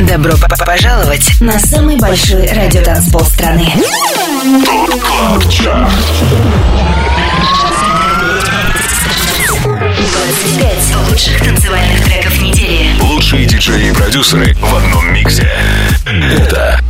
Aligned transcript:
Добро 0.00 0.34
пожаловать 0.66 1.40
на 1.40 1.58
самый 1.60 1.96
большой 1.96 2.46
радиотанцпол 2.48 3.24
страны. 3.24 3.72
Пять 10.58 10.96
лучших 11.08 11.40
танцевальных 11.44 12.04
треков 12.04 12.40
недели. 12.40 13.00
Лучшие 13.00 13.46
диджеи 13.46 13.90
и 13.90 13.92
продюсеры 13.92 14.54
в 14.54 14.74
одном 14.74 15.12
миксе. 15.12 15.48
Это 16.06 16.80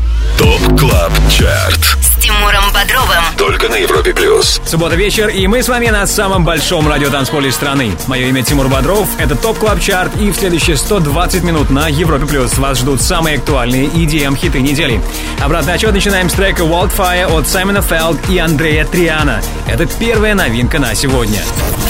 Top 0.40 0.80
Club 0.80 1.12
Chart 1.28 1.98
С 2.00 2.18
Тимуром 2.18 2.72
Бодровым. 2.72 3.22
Только 3.36 3.68
на 3.68 3.74
Европе 3.74 4.14
Плюс. 4.14 4.58
Суббота 4.64 4.96
вечер, 4.96 5.28
и 5.28 5.46
мы 5.46 5.62
с 5.62 5.68
вами 5.68 5.88
на 5.88 6.06
самом 6.06 6.46
большом 6.46 6.88
радиотанцполе 6.88 7.52
страны. 7.52 7.92
Мое 8.06 8.28
имя 8.28 8.42
Тимур 8.42 8.68
Бодров, 8.68 9.06
это 9.18 9.36
Top 9.36 9.58
Club 9.58 9.80
Chart, 9.80 10.16
и 10.18 10.30
в 10.30 10.34
следующие 10.34 10.78
120 10.78 11.42
минут 11.42 11.68
на 11.68 11.88
Европе 11.88 12.24
Плюс 12.24 12.56
вас 12.56 12.78
ждут 12.78 13.02
самые 13.02 13.36
актуальные 13.36 13.88
EDM 13.88 14.34
хиты 14.34 14.62
недели. 14.62 15.02
Обратный 15.40 15.74
отчет 15.74 15.92
начинаем 15.92 16.30
с 16.30 16.32
трека 16.32 16.62
Wildfire 16.62 17.38
от 17.38 17.46
Саймона 17.46 17.82
Фелд 17.82 18.18
и 18.30 18.38
Андрея 18.38 18.86
Триана. 18.86 19.42
Это 19.68 19.84
первая 19.84 20.34
новинка 20.34 20.78
на 20.78 20.94
сегодня. 20.94 21.42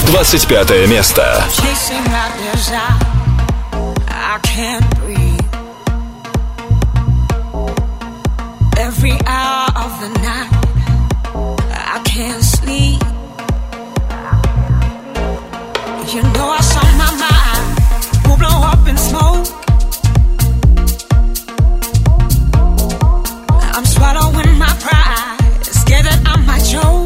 25 0.08 0.88
место. 0.88 1.44
I 4.08 4.38
can't 4.42 5.00
Every 9.02 9.18
hour 9.24 9.66
of 9.76 9.92
the 10.02 10.10
night, 10.20 10.50
I 11.72 12.02
can't 12.04 12.44
sleep. 12.44 13.00
You 16.12 16.22
know 16.34 16.48
I 16.50 16.60
saw 16.60 16.84
my 17.00 17.10
mind 17.24 17.64
will 18.28 18.36
blow 18.36 18.60
up 18.72 18.86
in 18.86 18.98
smoke. 18.98 19.46
I'm 23.74 23.86
swallowing 23.86 24.58
my 24.58 24.76
pride, 24.84 25.64
scared 25.64 26.04
that 26.04 26.20
I 26.26 26.36
might 26.44 26.62
choke. 26.62 26.99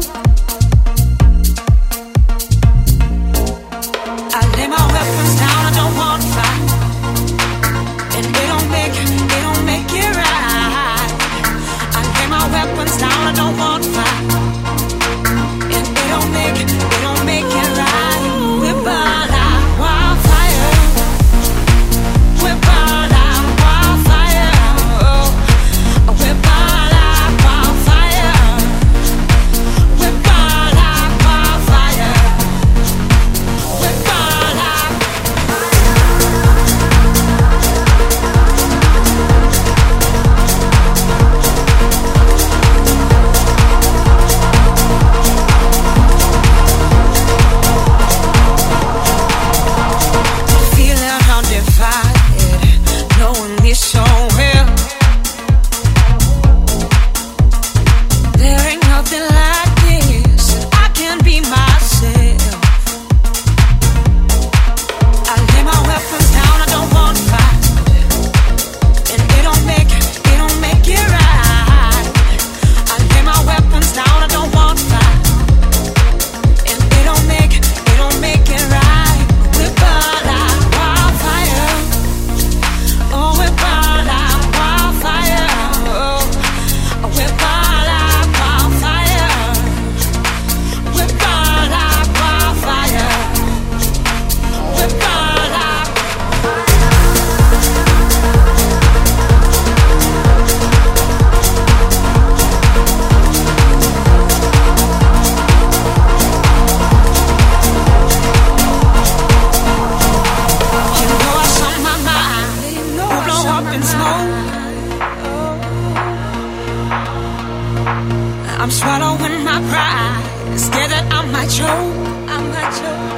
I'm 118.65 118.71
swallowing 118.71 119.43
my 119.45 119.61
pride, 119.69 120.57
scared 120.57 120.89
that 120.89 121.05
I 121.13 121.21
might 121.29 121.51
choke. 121.53 121.69
I 121.69 122.37
might 122.49 122.73
choke. 122.73 123.13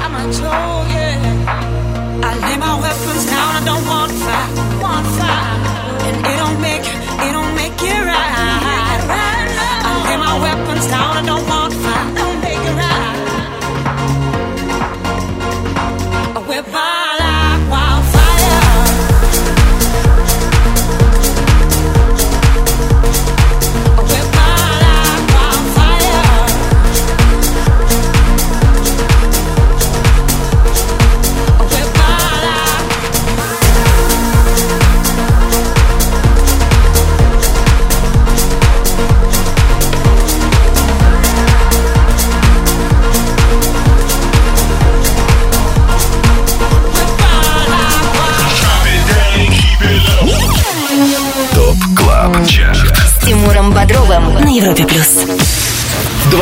I 0.00 0.06
might 0.08 0.32
choke. 0.32 0.88
Yeah. 0.88 2.24
I 2.24 2.30
lay 2.40 2.56
my 2.56 2.72
weapons 2.80 3.24
down. 3.28 3.50
I 3.60 3.62
don't 3.68 3.84
want 3.84 4.08
to 4.08 4.16
fight. 4.24 4.80
Want 4.80 5.04
to 5.04 5.12
fight. 5.20 6.08
And 6.08 6.16
it 6.16 6.36
don't 6.40 6.60
make, 6.64 6.80
it 6.80 7.32
don't 7.36 7.54
make 7.60 7.76
it 7.76 8.00
right. 8.08 9.04
I 9.84 9.90
lay 10.08 10.16
my 10.16 10.34
weapons 10.40 10.86
down. 10.88 11.12
I 11.12 11.22
don't 11.28 11.44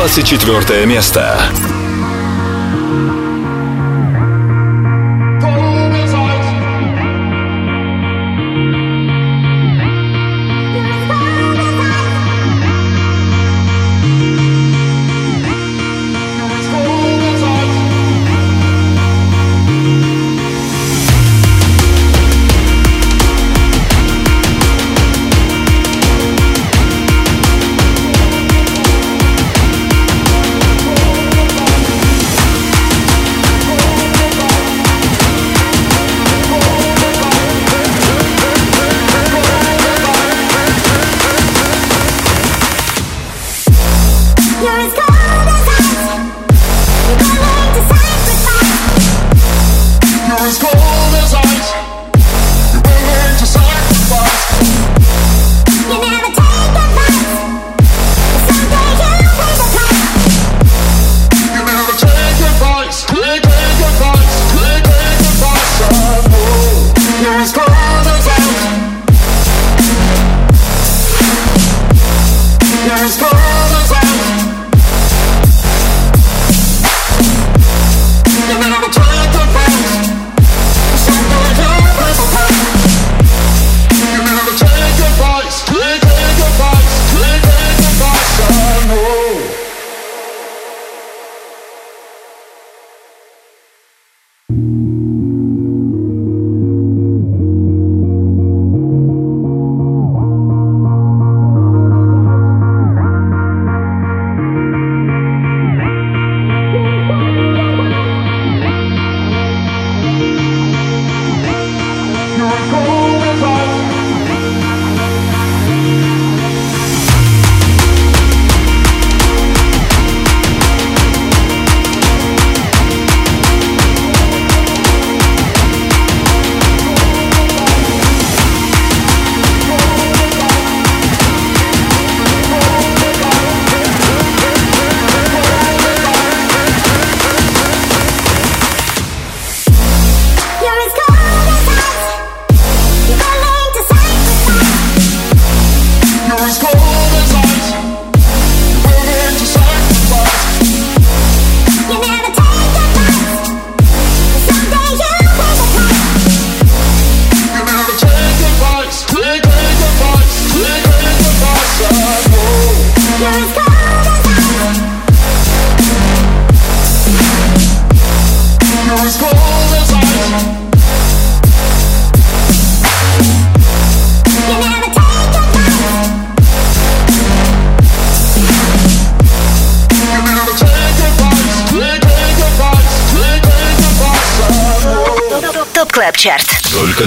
24 0.07 0.85
место. 0.85 1.72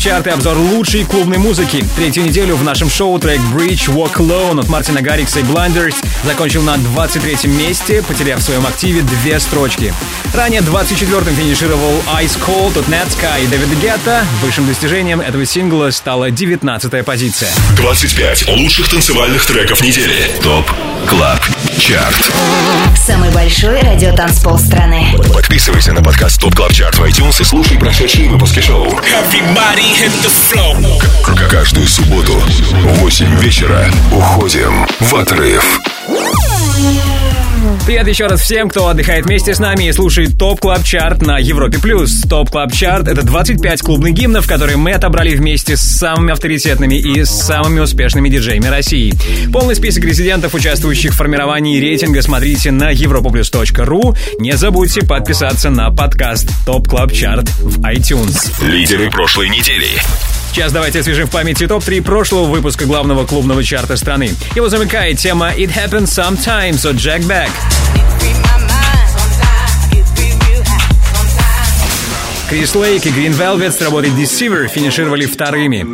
Чарт 0.00 0.26
и 0.28 0.30
обзор 0.30 0.56
лучшей 0.56 1.04
клубной 1.04 1.36
музыки. 1.36 1.84
Третью 1.94 2.24
неделю 2.24 2.56
в 2.56 2.64
нашем 2.64 2.88
шоу 2.88 3.18
трек 3.18 3.38
Breach 3.54 3.88
Walk 3.88 4.14
Alone 4.14 4.60
от 4.60 4.68
Мартина 4.68 5.02
Гаррикса 5.02 5.40
и 5.40 5.42
Blinders 5.42 5.94
закончил 6.24 6.62
на 6.62 6.76
23-м 6.76 7.54
месте, 7.54 8.02
потеряв 8.02 8.40
в 8.40 8.42
своем 8.42 8.66
активе 8.66 9.02
две 9.02 9.38
строчки. 9.38 9.92
Ранее 10.32 10.62
24-м 10.62 11.34
финишировал 11.34 12.02
Ice 12.22 12.38
Cold 12.40 12.78
от 12.78 12.88
Netsky 12.88 13.44
и 13.44 13.46
Дэвида 13.46 13.74
Гетта. 13.74 14.24
Высшим 14.42 14.66
достижением 14.66 15.20
этого 15.20 15.44
сингла 15.44 15.90
стала 15.90 16.30
19-я 16.30 17.04
позиция. 17.04 17.50
25 17.76 18.48
лучших 18.56 18.88
танцевальных 18.88 19.44
треков 19.44 19.82
недели. 19.82 20.30
Top 20.42 20.70
Club 21.08 21.39
Chart. 21.80 22.30
Самый 22.94 23.30
большой 23.30 23.80
радиотанцпол 23.80 24.58
страны 24.58 25.16
Подписывайся 25.32 25.92
на 25.92 26.02
подкаст 26.02 26.38
TOP 26.38 26.54
CLUB 26.54 26.72
CHART 26.72 26.98
в 26.98 27.02
iTunes 27.04 27.40
и 27.40 27.44
слушай 27.44 27.78
прошедшие 27.78 28.28
выпуски 28.28 28.60
шоу. 28.60 28.86
Каждую 31.50 31.86
субботу 31.86 32.34
в 32.34 32.98
8 33.00 33.40
вечера 33.40 33.90
уходим 34.12 34.86
в 35.00 35.14
отрыв. 35.14 35.80
Привет 37.86 38.06
еще 38.08 38.26
раз 38.26 38.42
всем, 38.42 38.68
кто 38.68 38.88
отдыхает 38.88 39.26
вместе 39.26 39.54
с 39.54 39.58
нами 39.58 39.88
и 39.88 39.92
слушает 39.92 40.38
TOP 40.38 40.60
CLUB 40.60 40.84
CHART 40.84 41.22
на 41.22 41.38
Европе+. 41.38 41.78
плюс. 41.78 42.22
TOP 42.22 42.50
CLUB 42.50 42.72
CHART — 42.72 43.08
это 43.08 43.22
25 43.22 43.82
клубных 43.82 44.14
гимнов, 44.14 44.46
которые 44.46 44.76
мы 44.76 44.92
отобрали 44.92 45.34
вместе 45.34 45.76
с 45.76 45.80
самыми 45.80 46.32
авторитетными 46.32 46.94
и 46.94 47.24
самыми 47.24 47.80
успешными 47.80 48.28
диджеями 48.28 48.66
России. 48.66 49.14
Полный 49.52 49.74
список 49.74 50.04
резидентов, 50.04 50.54
участвующих 50.54 51.12
в 51.12 51.16
формировании 51.16 51.80
рейтинга, 51.80 52.22
смотрите 52.22 52.70
на 52.70 52.92
europaplus.ru. 52.92 54.16
Не 54.38 54.52
забудьте 54.52 55.04
подписаться 55.04 55.70
на 55.70 55.90
подкаст 55.90 56.48
TOP 56.64 56.88
CLUB 56.88 57.12
CHART 57.12 57.48
в 57.60 57.80
iTunes. 57.80 58.64
Лидеры 58.64 59.10
прошлой 59.10 59.48
недели. 59.48 59.88
Сейчас 60.52 60.72
давайте 60.72 60.98
освежим 60.98 61.28
в 61.28 61.30
памяти 61.30 61.68
топ-3 61.68 62.02
прошлого 62.02 62.46
выпуска 62.46 62.84
главного 62.84 63.24
клубного 63.24 63.62
чарта 63.62 63.96
страны. 63.96 64.34
Его 64.56 64.68
замыкает 64.68 65.16
тема 65.16 65.52
«It 65.56 65.72
Happens 65.72 66.06
Sometimes» 66.06 66.84
от 66.88 66.96
Jack 66.96 67.20
Beck. 67.20 67.48
Крис 72.48 72.74
Лейк 72.74 73.06
и 73.06 73.10
Green 73.10 73.30
Velvet 73.30 73.70
с 73.70 73.80
работой 73.80 74.10
Deceiver 74.10 74.66
финишировали 74.66 75.24
вторыми. 75.26 75.86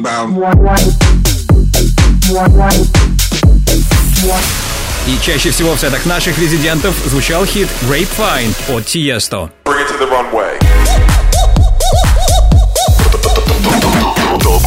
И 5.06 5.18
чаще 5.22 5.50
всего 5.50 5.74
в 5.74 5.78
сетах 5.78 6.06
наших 6.06 6.38
резидентов 6.38 6.94
звучал 7.04 7.44
хит 7.44 7.68
Grapevine 7.82 8.54
от 8.74 8.84
Tiesto. 8.84 9.50
Bring 9.66 9.82
it 9.82 9.88
to 9.88 9.98
the. 9.98 10.45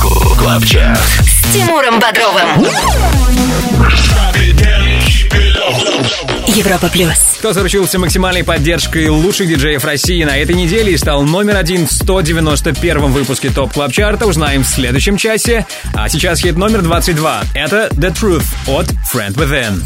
TOP 0.02 0.38
CLUB 0.38 0.66
CHART. 0.66 1.00
С 1.22 1.54
Тимуром 1.54 2.00
Бодровым 2.00 2.66
Европа 6.48 6.90
Плюс 6.90 7.18
Кто 7.40 7.54
заручился 7.54 8.00
максимальной 8.00 8.44
поддержкой 8.44 9.08
лучших 9.10 9.48
диджеев 9.48 9.84
России 9.84 10.24
на 10.24 10.38
этой 10.38 10.56
неделе 10.56 10.94
и 10.94 10.98
стал 10.98 11.24
номер 11.24 11.58
один 11.58 11.88
в 11.88 11.92
191 11.92 13.12
выпуске 13.12 13.50
TOP 13.50 13.74
CLUB 13.74 13.92
CHART 13.92 14.17
а, 14.17 14.28
узнаем 14.28 14.64
в 14.64 14.68
следующем 14.68 15.18
часе. 15.18 15.66
А 15.94 16.10
сейчас 16.10 16.40
хит 16.40 16.56
номер 16.56 16.82
22. 16.82 17.42
Это 17.54 17.90
The 17.92 18.14
Truth 18.14 18.46
от 18.68 18.88
Friend 19.14 19.36
Within. 19.36 19.82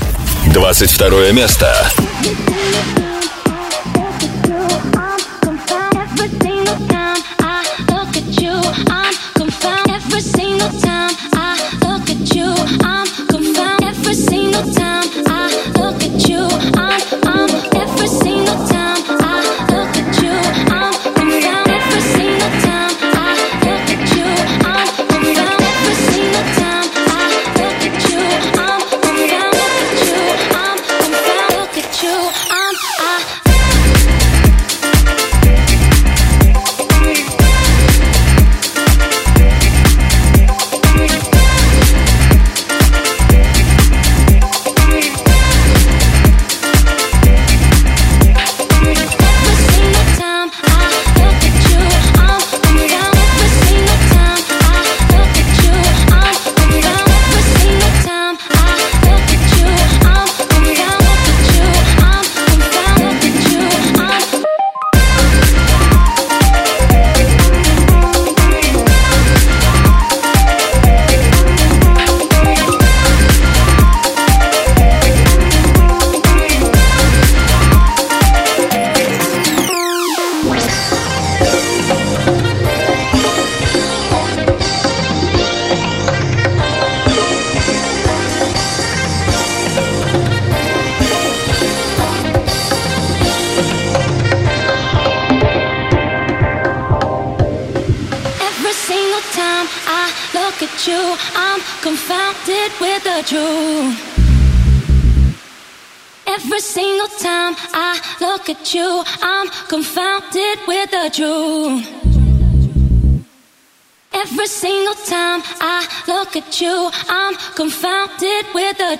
22 0.53 1.31
место. 1.31 1.75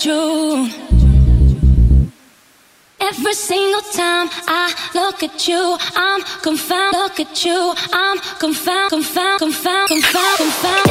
Every 0.05 0.67
single 3.33 3.79
time 3.93 4.27
I 4.48 4.74
look 4.93 5.24
at 5.24 5.48
you, 5.48 5.77
I'm 5.95 6.22
confounded. 6.41 7.00
Look 7.00 7.19
at 7.22 7.45
you, 7.45 7.74
I'm 7.93 8.19
confounded, 8.39 8.89
confounded, 8.89 9.39
confounded, 9.39 10.03
confounded, 10.03 10.38
confounded. 10.38 10.83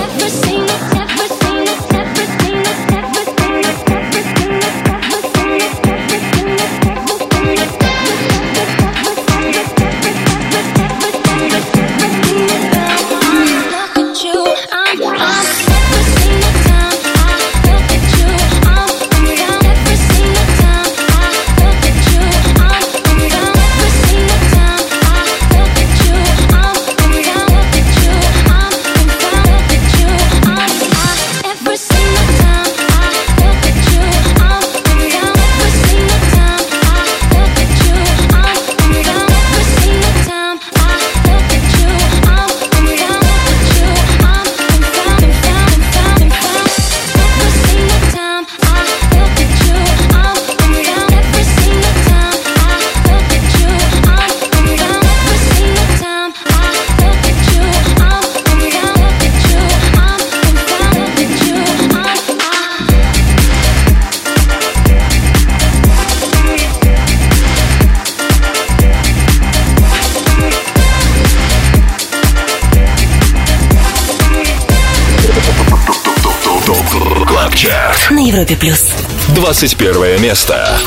Европе 78.53 78.57
плюс. 78.57 78.93
21 79.35 80.21
место. 80.21 80.79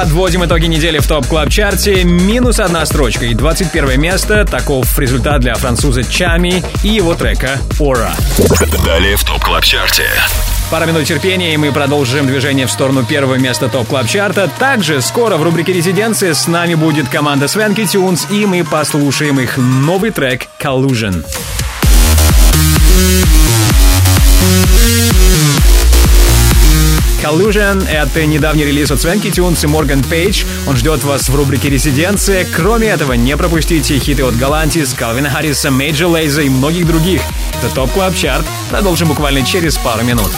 Подводим 0.00 0.46
итоги 0.46 0.64
недели 0.64 0.98
в 0.98 1.06
TOP 1.06 1.26
CLUB 1.26 1.50
CHART 1.50 1.89
е. 1.89 2.04
Минус 2.04 2.58
одна 2.58 2.86
строчка 2.86 3.26
и 3.26 3.34
21 3.34 4.00
место. 4.00 4.46
Таков 4.46 4.98
результат 4.98 5.42
для 5.42 5.54
француза 5.56 6.02
Tchami 6.02 6.64
и 6.82 6.88
его 6.88 7.14
трека 7.14 7.58
«Aurra». 7.78 8.10
Далее 8.82 9.16
в 9.16 9.24
TOP 9.24 9.44
CLUB 9.44 9.62
CHART 9.62 9.95
е. 9.95 10.08
Пара 10.70 10.86
минут 10.86 11.04
терпения, 11.04 11.52
и 11.52 11.58
мы 11.58 11.70
продолжим 11.70 12.26
движение 12.26 12.66
в 12.66 12.70
сторону 12.70 13.04
первого 13.04 13.34
места 13.34 13.68
TOP 13.68 13.88
CLUB 13.88 14.08
CHART 14.08 14.38
а. 14.38 14.50
Также 14.58 15.02
скоро 15.02 15.36
в 15.36 15.42
рубрике 15.42 15.74
«Резиденция» 15.74 16.32
с 16.32 16.46
нами 16.46 16.76
будет 16.76 17.10
команда 17.10 17.46
Swanky 17.46 17.84
Tunes, 17.84 18.26
и 18.30 18.46
мы 18.46 18.64
послушаем 18.64 19.38
их 19.38 19.58
новый 19.58 20.12
трек 20.12 20.46
«Collusion». 20.58 21.26
Collusion— 27.22 27.86
это 27.90 28.24
недавний 28.24 28.64
релиз 28.64 28.90
от 28.90 29.00
Swanky 29.00 29.30
Tunes 29.30 29.62
и 29.64 29.66
Morgan 29.66 30.02
Page. 30.02 30.44
Он 30.66 30.76
ждет 30.76 31.04
вас 31.04 31.28
в 31.28 31.34
рубрике 31.34 31.68
«Резиденция». 31.68 32.46
Кроме 32.56 32.88
этого, 32.88 33.12
не 33.12 33.36
пропустите 33.36 33.98
хиты 33.98 34.24
от 34.24 34.36
Galantis, 34.36 34.94
Калвина 34.94 35.30
Харриса, 35.30 35.70
Major 35.70 36.08
Lazer 36.08 36.36
а 36.36 36.42
и 36.42 36.48
многих 36.48 36.86
других. 36.86 37.20
Это 37.58 37.74
TOP 37.74 37.92
CLUB 37.92 38.16
CHART. 38.16 38.44
Продолжим 38.70 39.08
буквально 39.08 39.44
через 39.44 39.76
пару 39.76 40.02
минут. 40.02 40.30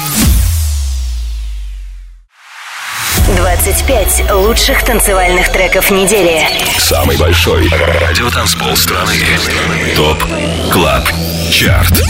20 3.36 3.62
25 3.62 4.32
лучших 4.32 4.84
танцевальных 4.84 5.50
треков 5.52 5.90
недели. 5.90 6.42
Самый 6.78 7.16
большой 7.16 7.68
радиотанцпол 7.68 8.76
страны. 8.76 9.14
TOP 9.94 10.24
CLUB 10.72 11.08
CHART. 11.50 12.02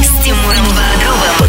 С 0.00 0.24
Тимуром. 0.24 0.64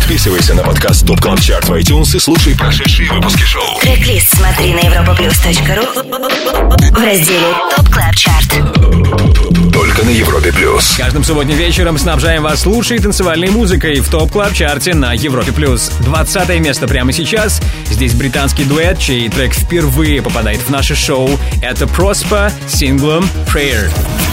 Подписывайся 0.06 0.54
на 0.54 0.62
подкаст 0.62 1.08
TOP 1.08 1.19
CLUB 1.19 1.41
CHART 1.41 1.65
в 1.65 1.74
iTunes 1.74 2.15
и 2.15 2.20
слушай 2.20 2.56
прошедшие 2.56 3.12
выпуски 3.12 3.41
шоу. 3.41 3.80
Трек-лист 3.82 4.38
смотри 4.38 4.76
на 4.76 4.82
europaplus.ru 4.82 6.91
в 6.91 7.04
разделе 7.04 7.56
TOP 7.75 7.89
CLUB 7.89 8.15
CHART. 8.15 9.73
Только 9.74 10.06
на 10.06 10.12
Европе 10.12 10.54
Плюс. 10.54 10.94
Каждым 10.96 11.24
субботним 11.24 11.58
вечером 11.58 11.98
снабжаем 11.98 12.44
вас 12.44 12.68
лучшей 12.68 13.00
танцевальной 13.00 13.50
музыкой 13.50 14.00
в 14.00 14.08
TOP 14.08 14.32
CLUB 14.32 14.54
CHART 14.54 14.87
е 14.87 14.93
на 14.94 15.13
Европе+. 15.13 15.52
плюс. 15.52 15.89
20 16.02 16.60
место 16.60 16.88
прямо 16.88 17.12
сейчас. 17.12 17.60
Здесь 17.89 18.13
британский 18.13 18.65
дуэт, 18.65 19.00
чей 19.00 19.28
трек 19.30 19.56
впервые 19.56 20.22
попадает 20.22 20.60
в 20.60 20.70
наше 20.70 20.94
шоу. 20.94 21.32
Это 21.63 21.86
Prospa 21.86 22.51
с 22.68 22.76
синглом 22.76 23.28
Prayer. 23.52 23.89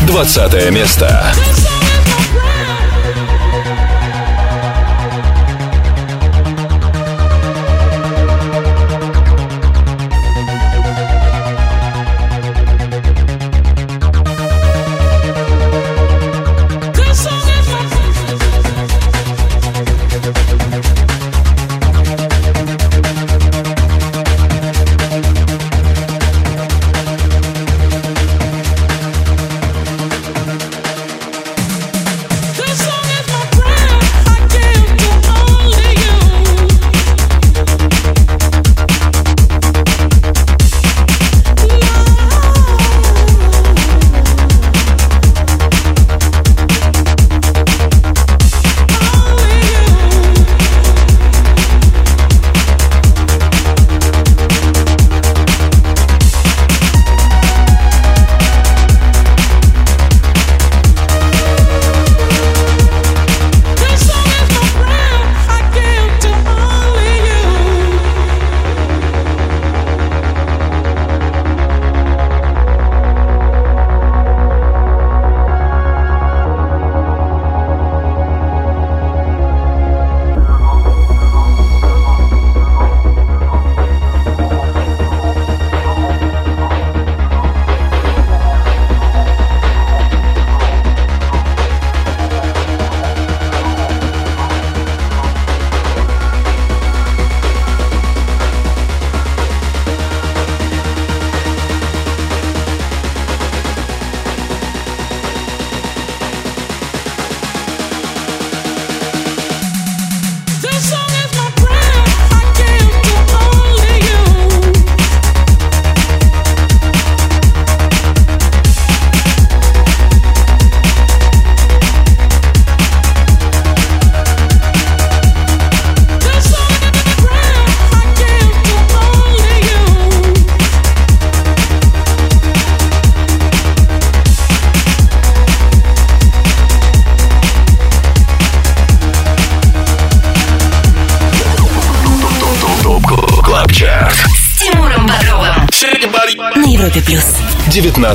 20 0.07 0.71
место. 0.71 1.35
ТОП 1.35 1.82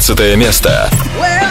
19 0.07 0.37
место. 0.37 0.89
Well, 1.19 1.47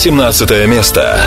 17 0.00 0.66
место. 0.66 1.20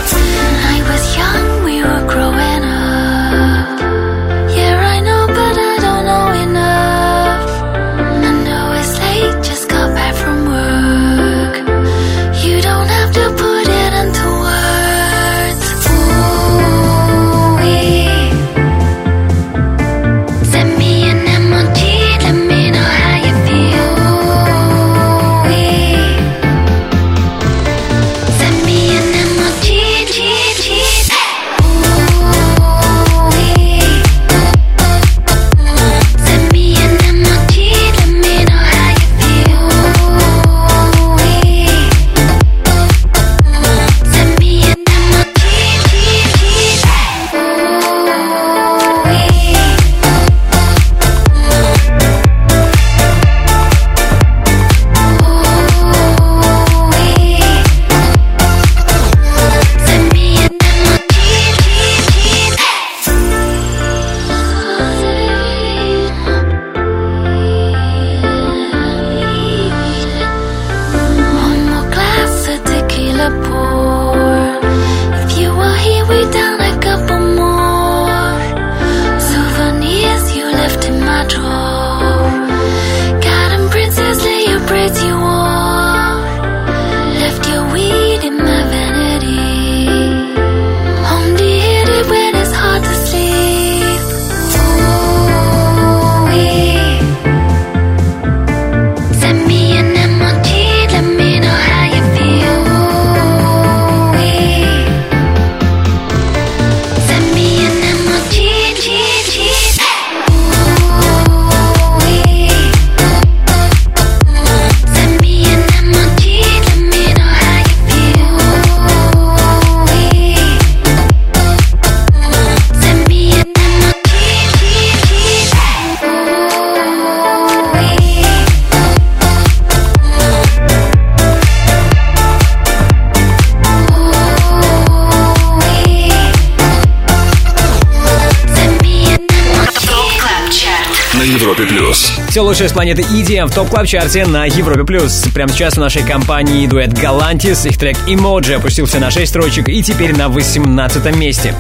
Планеты 142.84 143.04
EDM 143.04 143.48
в 143.48 143.54
TOP 143.54 143.70
CLUB 143.70 143.88
CHART 143.88 144.20
е 144.20 144.26
на 144.26 144.44
Европе 144.44 144.84
плюс. 144.84 145.24
Прямо 145.34 145.50
сейчас 145.54 145.76
в 145.76 145.80
нашей 145.80 146.04
компании 146.04 146.68
дуэт 146.68 146.92
Galantis. 146.92 147.66
Их 147.66 147.78
трек 147.78 147.96
Emoji 148.08 148.56
опустился 148.56 149.00
на 149.00 149.10
6 149.10 149.30
строчек 149.30 149.70
и 149.70 149.82
теперь 149.82 150.14
на 150.14 150.28
18 150.28 151.16
месте. 151.16 151.56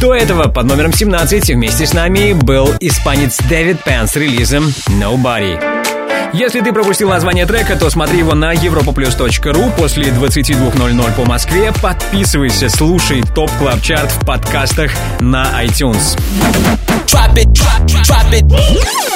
До 0.00 0.12
этого 0.12 0.48
под 0.48 0.66
номером 0.66 0.92
17 0.92 1.50
вместе 1.50 1.86
с 1.86 1.94
нами 1.94 2.32
был 2.32 2.74
испанец 2.80 3.38
David 3.48 3.84
Penn 3.84 4.08
с 4.08 4.16
релизом 4.16 4.64
Nobody. 4.88 5.56
Если 6.32 6.60
ты 6.60 6.72
пропустил 6.72 7.10
название 7.10 7.46
трека, 7.46 7.76
то 7.76 7.88
смотри 7.88 8.18
его 8.18 8.34
на 8.34 8.52
europaplus.ru 8.52 9.72
после 9.76 10.06
22.00 10.06 11.14
по 11.14 11.24
Москве. 11.24 11.72
Подписывайся, 11.80 12.68
слушай 12.70 13.22
TOP 13.22 13.52
CLUB 13.60 13.80
CHART 13.82 14.10
в 14.10 14.26
подкастах 14.26 14.90
на 15.20 15.64
iTunes. 15.64 16.18
Drop 17.06 17.32
it, 17.36 17.52
drop, 17.52 17.86
drop 17.86 18.32
it. 18.32 19.15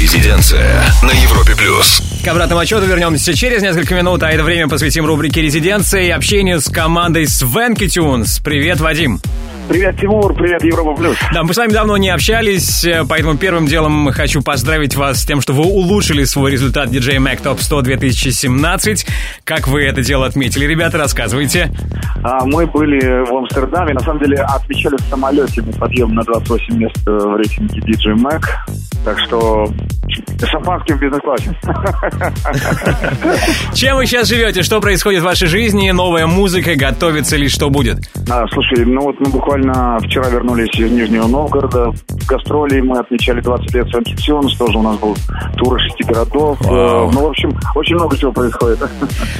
Резиденция 0.00 0.82
на 1.00 1.12
Европе 1.12 1.54
плюс. 1.56 2.02
К 2.24 2.28
обратному 2.28 2.60
отчету 2.60 2.86
вернемся 2.86 3.32
через 3.34 3.62
несколько 3.62 3.94
минут, 3.94 4.20
а 4.24 4.30
это 4.32 4.42
время 4.42 4.66
посвятим 4.68 5.06
рубрике 5.06 5.42
«Резиденция» 5.42 6.02
и 6.02 6.10
общению 6.10 6.60
с 6.60 6.64
командой 6.64 7.28
Свенки 7.28 7.86
Тюнс. 7.86 8.40
Привет, 8.40 8.80
Вадим. 8.80 9.20
Привет, 9.68 10.00
Тимур, 10.00 10.34
привет, 10.34 10.64
Европа 10.64 10.94
Плюс. 10.94 11.18
Да, 11.32 11.42
мы 11.42 11.52
с 11.52 11.56
вами 11.58 11.70
давно 11.70 11.98
не 11.98 12.08
общались, 12.08 12.84
э, 12.84 13.04
поэтому 13.06 13.36
первым 13.36 13.66
делом 13.66 14.10
хочу 14.12 14.40
поздравить 14.40 14.96
вас 14.96 15.20
с 15.20 15.26
тем, 15.26 15.42
что 15.42 15.52
вы 15.52 15.64
улучшили 15.64 16.24
свой 16.24 16.50
результат 16.50 16.88
DJ 16.88 17.18
Mac 17.18 17.42
Top 17.42 17.60
100 17.60 17.82
2017. 17.82 19.06
Как 19.44 19.68
вы 19.68 19.84
это 19.84 20.02
дело 20.02 20.24
отметили, 20.24 20.64
ребята, 20.64 20.96
рассказывайте. 20.96 21.70
А, 22.22 22.44
мы 22.44 22.66
были 22.66 23.24
в 23.24 23.36
Амстердаме, 23.36 23.94
на 23.94 24.00
самом 24.00 24.20
деле 24.20 24.38
отмечали 24.38 24.96
в 24.96 25.00
самолете 25.02 25.62
мы 25.62 25.72
подъем 25.72 26.14
на 26.14 26.22
28 26.22 26.76
мест 26.76 26.96
э, 27.06 27.10
в 27.10 27.36
рейтинге 27.36 27.80
DJ 27.80 28.14
Mac. 28.16 28.42
Так 29.04 29.18
что 29.20 29.68
шампанским 30.46 30.96
в 30.96 31.00
бизнес-классе. 31.00 31.56
Чем 33.74 33.96
вы 33.96 34.06
сейчас 34.06 34.28
живете? 34.28 34.62
Что 34.62 34.80
происходит 34.80 35.22
в 35.22 35.24
вашей 35.24 35.48
жизни? 35.48 35.90
Новая 35.90 36.26
музыка? 36.26 36.74
Готовится 36.76 37.36
ли? 37.36 37.48
Что 37.48 37.70
будет? 37.70 37.98
А, 38.30 38.44
слушай, 38.52 38.84
ну 38.84 39.02
вот 39.02 39.16
мы 39.20 39.30
буквально 39.30 39.98
вчера 40.00 40.28
вернулись 40.28 40.68
из 40.78 40.90
Нижнего 40.90 41.26
Новгорода. 41.26 41.90
Гастроли 42.28 42.80
мы 42.80 42.98
отмечали 42.98 43.40
20 43.40 43.74
лет 43.74 43.86
Тюнс. 44.18 44.56
Тоже 44.56 44.78
у 44.78 44.82
нас 44.82 44.96
был 44.98 45.16
тур 45.56 45.80
шести 45.80 46.04
городов. 46.04 46.58
Вау. 46.60 47.08
Э, 47.08 47.12
Ну, 47.12 47.22
в 47.22 47.26
общем, 47.26 47.50
очень 47.74 47.94
много 47.96 48.16
чего 48.16 48.32
происходит. 48.32 48.78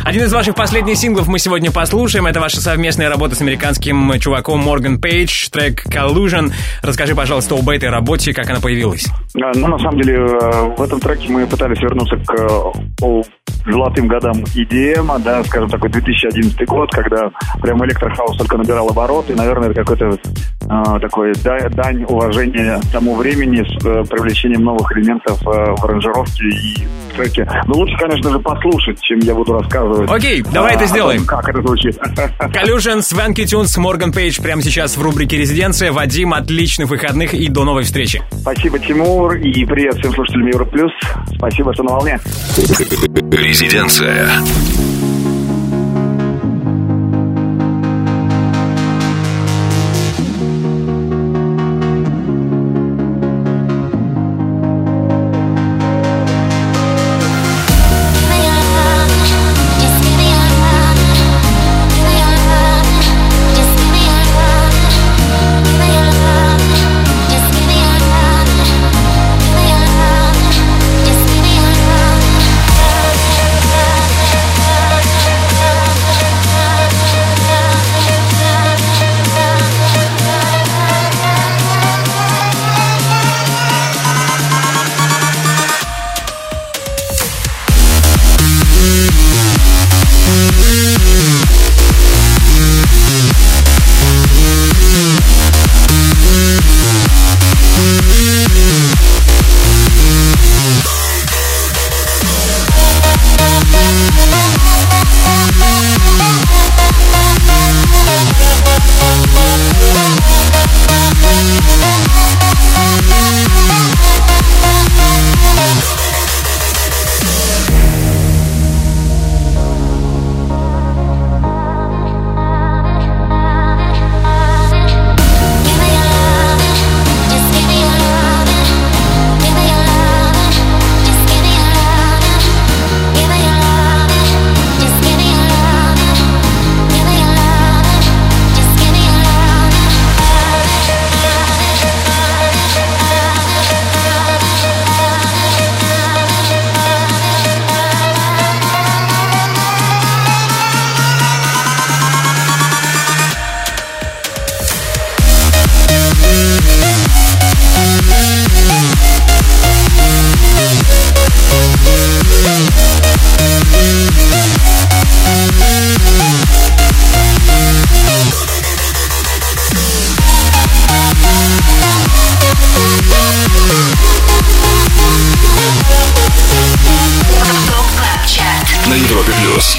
Один 0.04 0.22
из 0.24 0.32
ваших 0.32 0.54
последних 0.54 0.96
синглов 0.96 1.26
мы 1.28 1.38
сегодня 1.38 1.70
послушаем. 1.70 2.26
Это 2.26 2.40
ваша 2.40 2.60
совместная 2.60 3.08
работа 3.08 3.34
с 3.34 3.40
американским 3.42 4.18
чуваком 4.18 4.60
Морган 4.60 5.00
Пейдж, 5.00 5.48
трек 5.50 5.86
Collusion. 5.86 6.52
Расскажи, 6.82 7.14
пожалуйста, 7.14 7.54
об 7.54 7.68
этой 7.68 7.88
работе, 7.90 8.32
как 8.32 8.48
она 8.50 8.60
появилась. 8.60 9.06
А, 9.40 9.52
Ну, 9.54 9.68
на 9.68 9.78
самом 9.78 10.00
деле, 10.00 10.16
э, 10.16 10.74
в 10.76 10.82
этом 10.88 11.00
треке 11.00 11.30
мы 11.30 11.46
пытались 11.46 11.80
вернуться 11.80 12.16
к 12.16 12.34
э, 12.34 13.02
о, 13.02 13.22
золотым 13.66 14.08
годам 14.08 14.38
EDM, 14.54 15.22
да, 15.22 15.44
скажем, 15.44 15.68
такой 15.68 15.90
2011 15.90 16.66
год, 16.66 16.90
когда 16.90 17.30
прям 17.60 17.84
электрохаус 17.84 18.36
только 18.38 18.56
набирал 18.56 18.88
обороты, 18.88 19.34
наверное, 19.34 19.70
это 19.70 19.84
какой-то 19.84 20.18
э, 20.62 21.00
такой 21.00 21.32
да- 21.44 21.68
дань 21.68 22.04
уважения 22.04 22.80
тому 22.92 23.14
времени 23.14 23.62
с 23.62 23.84
э, 23.84 24.04
привлечением 24.08 24.62
новых 24.62 24.90
элементов 24.96 25.40
э, 25.42 25.46
в 25.46 25.84
аранжировке 25.84 26.44
и 26.44 26.86
в 27.12 27.16
треке. 27.16 27.48
Но 27.66 27.74
лучше, 27.74 27.96
конечно 27.98 28.30
же, 28.30 28.38
послушать, 28.38 29.00
чем 29.02 29.18
я 29.20 29.34
буду 29.34 29.52
рассказывать. 29.52 30.10
Окей, 30.10 30.42
давай 30.42 30.72
а, 30.72 30.74
это 30.74 30.84
о 30.84 30.86
том, 30.86 30.96
сделаем. 30.96 31.26
Как 31.26 31.48
это 31.48 31.60
звучит. 31.60 31.98
Collusion, 32.38 33.02
Свенки 33.02 33.44
Тюнс, 33.44 33.76
Морган 33.76 34.12
Пейдж 34.12 34.40
прямо 34.40 34.62
сейчас 34.62 34.96
в 34.96 35.02
рубрике 35.02 35.36
«Резиденция». 35.36 35.92
Вадим, 35.92 36.32
отличных 36.32 36.88
выходных 36.88 37.34
и 37.34 37.48
до 37.48 37.64
новой 37.64 37.82
встречи. 37.82 38.22
Спасибо, 38.30 38.78
Тимур, 38.78 39.34
и 39.34 39.64
привет 39.64 39.96
всем 39.96 40.12
слушателям 40.12 40.46
Европлюс. 40.78 40.92
Спасибо, 41.34 41.74
что 41.74 41.82
на 41.82 41.92
волне. 41.92 42.18
Резиденция. 43.30 44.30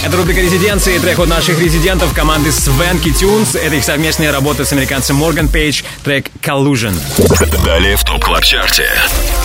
Это 0.01 0.15
рубрика 0.15 0.39
«Резиденции», 0.39 0.97
трек 0.97 1.19
от 1.19 1.27
наших 1.27 1.59
резидентов 1.59 2.13
команды 2.13 2.53
Swanky 2.53 3.09
Tunes. 3.09 3.59
Это 3.59 3.75
их 3.75 3.83
совместная 3.83 4.31
работа 4.31 4.63
с 4.63 4.71
американцем 4.71 5.17
Morgan 5.17 5.49
Page, 5.49 5.83
трек 6.05 6.27
«Collusion». 6.41 6.93
Далее 7.65 7.97
в 7.97 8.03
TOP 8.05 8.23
CLUB 8.23 8.43
CHART 8.43 8.74
е. 8.74 8.87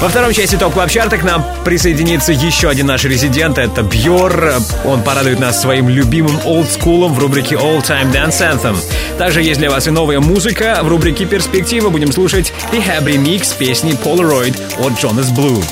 Во 0.01 0.09
втором 0.09 0.33
части 0.33 0.55
TOP 0.55 0.73
CLUB 0.75 0.91
CHART 0.91 1.14
а 1.14 1.19
к 1.19 1.25
нам 1.25 1.45
присоединится 1.65 2.33
еще 2.33 2.69
один 2.69 2.87
наш 2.87 3.05
резидент. 3.05 3.59
Это 3.59 3.83
Бьор. 3.83 4.55
Он 4.85 5.03
порадует 5.03 5.41
нас 5.41 5.61
своим 5.61 5.89
любимым 5.89 6.39
олдскулом 6.45 7.15
в 7.15 7.19
рубрике 7.19 7.57
All 7.57 7.85
Time 7.85 8.13
Dance 8.13 8.39
Anthem. 8.41 8.77
Также 9.19 9.43
есть 9.43 9.59
для 9.59 9.71
вас 9.71 9.89
и 9.89 9.91
новая 9.91 10.21
музыка. 10.21 10.79
В 10.83 10.89
рубрике 10.89 11.25
«Перспектива» 11.25 11.91
будем 11.91 12.13
слушать 12.13 12.53
R3hab 12.73 13.05
Remix 13.05 13.57
песни 13.59 13.93
Polaroid 13.93 14.57
от 14.79 14.93
Jonas 15.03 15.35
Blue. 15.35 15.63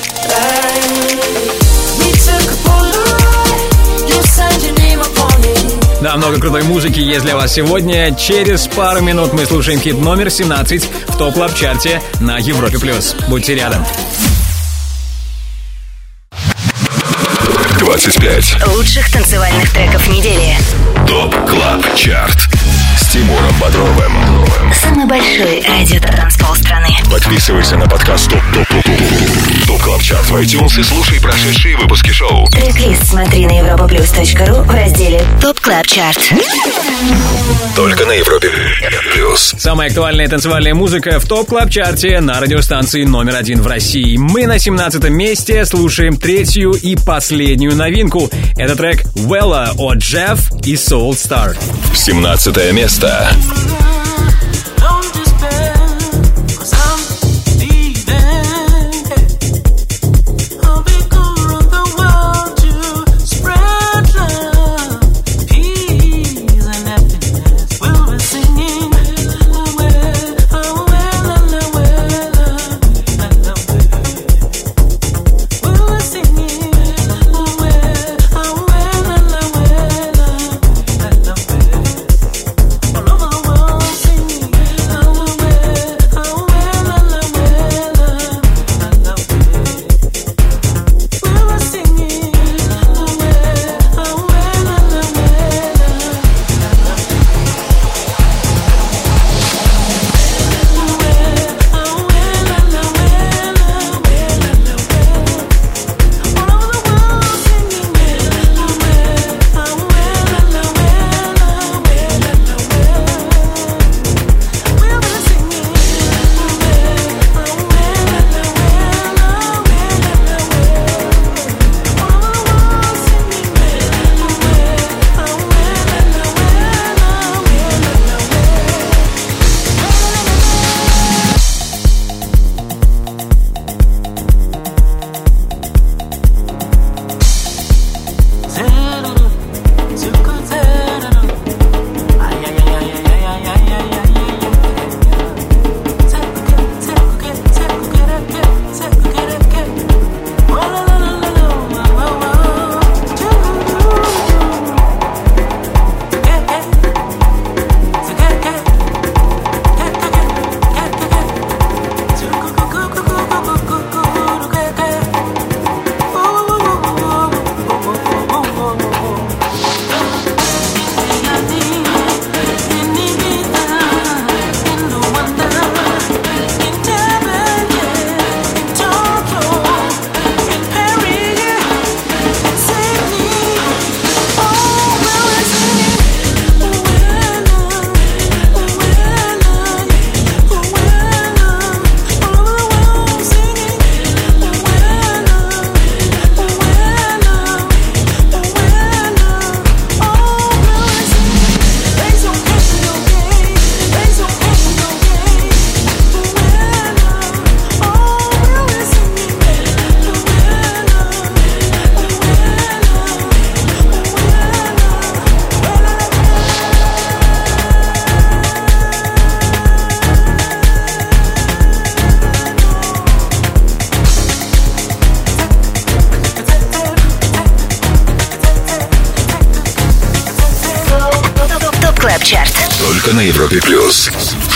Да, 6.13 6.19
много 6.19 6.39
крутой 6.39 6.63
музыки 6.65 6.99
есть 7.01 7.25
для 7.25 7.37
вас 7.37 7.55
сегодня. 7.55 8.15
Через 8.15 8.67
пару 8.67 9.01
минут 9.01 9.33
мы 9.33 9.47
слушаем 9.47 9.81
хит 9.81 9.99
номер 9.99 10.29
17 10.29 10.87
в 11.09 11.17
TOP 11.17 11.33
CLUB 11.33 11.55
CHART 11.55 11.95
е 11.95 12.03
на 12.21 12.37
Европе+. 12.37 12.79
плюс. 12.79 13.17
Будьте 13.29 13.55
рядом. 13.55 13.83
25. 17.79 18.67
Лучших 18.75 19.11
танцевальных 19.11 19.73
треков 19.73 20.07
недели. 20.09 20.55
ТОП 21.09 21.35
Клаб 21.49 21.83
Чарт. 21.97 22.62
Тимуром 23.13 23.55
Бодровым. 23.61 24.73
Самый 24.73 25.05
большой 25.05 25.63
радиотанцпол 25.69 26.55
страны. 26.57 26.89
Подписывайся 27.11 27.77
на 27.77 27.87
подкаст 27.87 28.31
TOP 28.31 28.41
TOP 28.55 28.67
TOP 28.69 28.85
TOP 28.85 29.67
TOP 29.67 29.83
CLUB 29.83 30.01
CHART 30.01 30.31
в 30.31 30.37
iTunes 30.37 30.81
и 30.81 30.83
слушай 30.83 31.21
прошедшие 31.21 31.77
выпуски 31.77 32.09
шоу. 32.09 32.47
Трек-лист 32.47 33.05
смотри 33.09 33.45
на 33.45 33.61
europaplus.ru 33.61 34.63
в 34.63 34.71
разделе 34.71 35.23
TOP 35.43 35.61
CLUB 35.61 35.87
CHART. 35.87 36.33
Только 37.77 38.07
на 38.07 38.13
Европе 38.13 38.51
Плюс. 39.13 39.55
Самая 39.59 39.89
актуальная 39.89 40.29
танцевальная 40.29 40.75
музыка 40.75 41.19
в 41.19 41.27
TOP 41.27 41.49
CLUB 41.49 41.71
CHART 41.71 42.12
е 42.12 42.21
на 42.21 42.41
радиостанции 42.41 43.05
номер 43.05 43.37
один 43.37 43.61
в 43.61 43.67
России. 43.67 44.17
Мы 44.17 44.47
на 44.47 44.59
17 44.59 45.05
месте 45.11 45.65
слушаем 45.65 46.17
третью 46.17 46.73
и 46.73 46.97
последнюю 46.97 47.75
новинку. 47.75 48.31
Это 48.57 48.77
трек 48.77 49.05
Wella 49.17 49.71
от 49.77 49.99
Jeff 49.99 50.39
и 50.65 50.75
Soul 50.75 51.11
Star. 51.13 51.57
17 51.95 52.73
место. 52.73 53.02
That. 53.03 54.12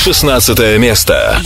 16 0.06 0.78
место. 0.78 1.40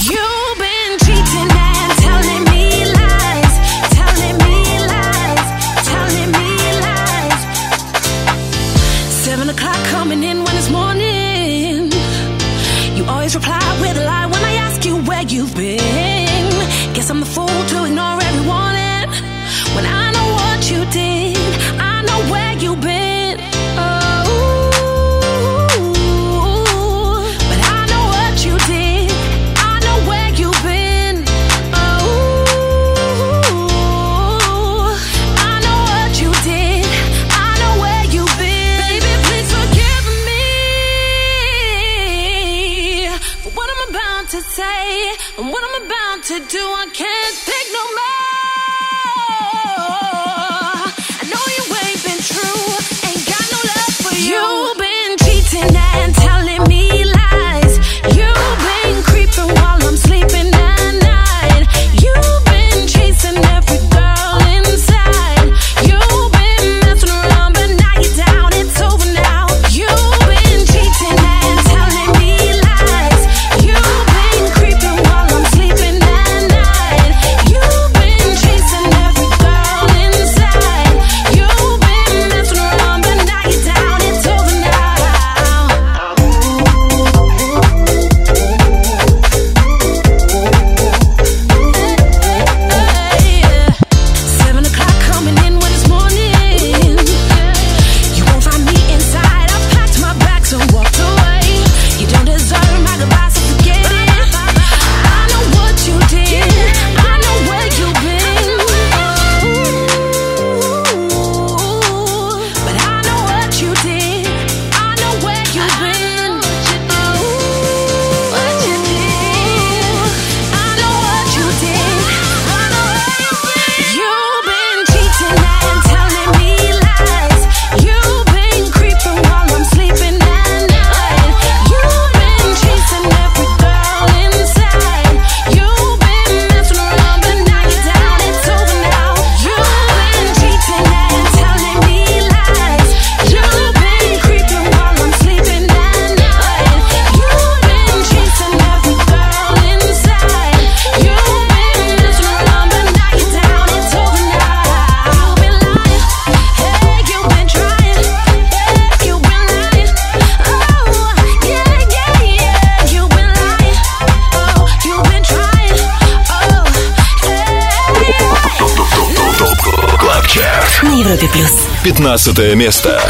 15 172.20 172.54
место. 172.54 173.00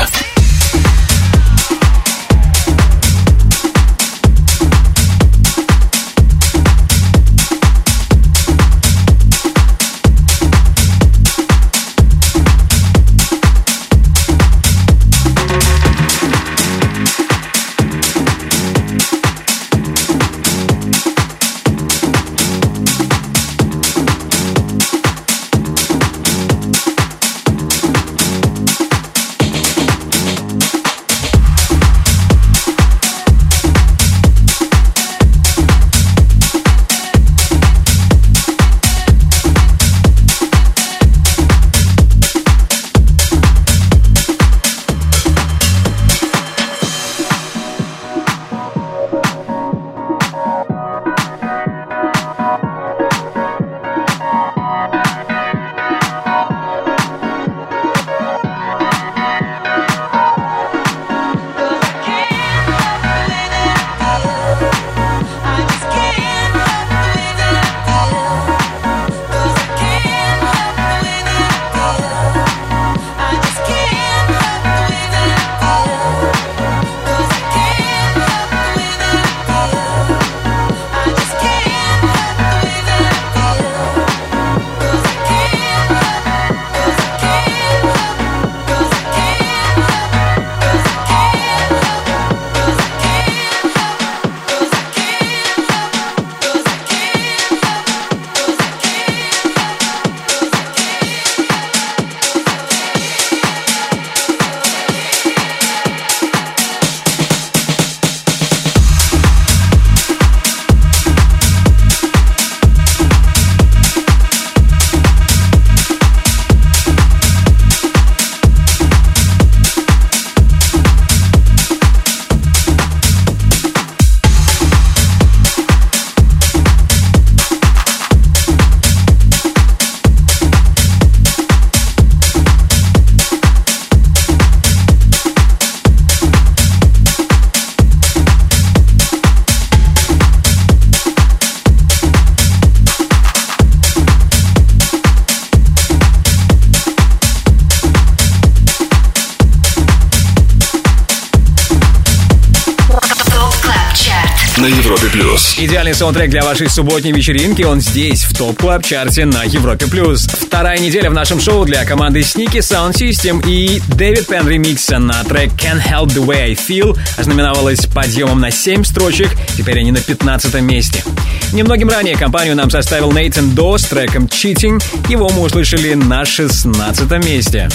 Саундтрек 156.00 156.30
для 156.30 156.42
вашей 156.42 156.70
субботней 156.70 157.12
вечеринки, 157.12 157.60
он 157.60 157.82
здесь, 157.82 158.24
в 158.24 158.34
топ 158.34 158.58
клаб 158.58 158.82
чарте 158.82 159.26
на 159.26 159.44
Европе+. 159.44 159.86
плюс. 159.86 160.22
Вторая 160.22 160.78
неделя 160.78 161.10
в 161.10 161.12
нашем 161.12 161.38
шоу 161.38 161.66
для 161.66 161.84
команды 161.84 162.20
Sneaky 162.20 162.60
Sound 162.60 162.92
System 162.92 163.46
и 163.46 163.82
Дэвид 163.96 164.26
Пен 164.26 164.48
ремикса 164.48 164.98
на 164.98 165.22
трек 165.24 165.50
Can't 165.52 165.82
Help 165.86 166.06
The 166.06 166.24
Way 166.24 166.42
I 166.42 166.52
Feel 166.54 166.98
ознаменовалась 167.18 167.84
подъемом 167.84 168.40
на 168.40 168.50
7 168.50 168.82
строчек, 168.82 169.28
теперь 169.58 169.80
они 169.80 169.92
на 169.92 170.00
15 170.00 170.62
месте. 170.62 171.04
Немногим 171.52 171.90
ранее 171.90 172.16
компанию 172.16 172.56
нам 172.56 172.70
составил 172.70 173.12
Нейтан 173.12 173.50
До 173.50 173.76
с 173.76 173.84
треком 173.84 174.24
Cheating, 174.24 174.82
его 175.10 175.28
мы 175.28 175.42
услышали 175.42 175.92
на 175.92 176.24
16 176.24 177.10
месте. 177.22 177.68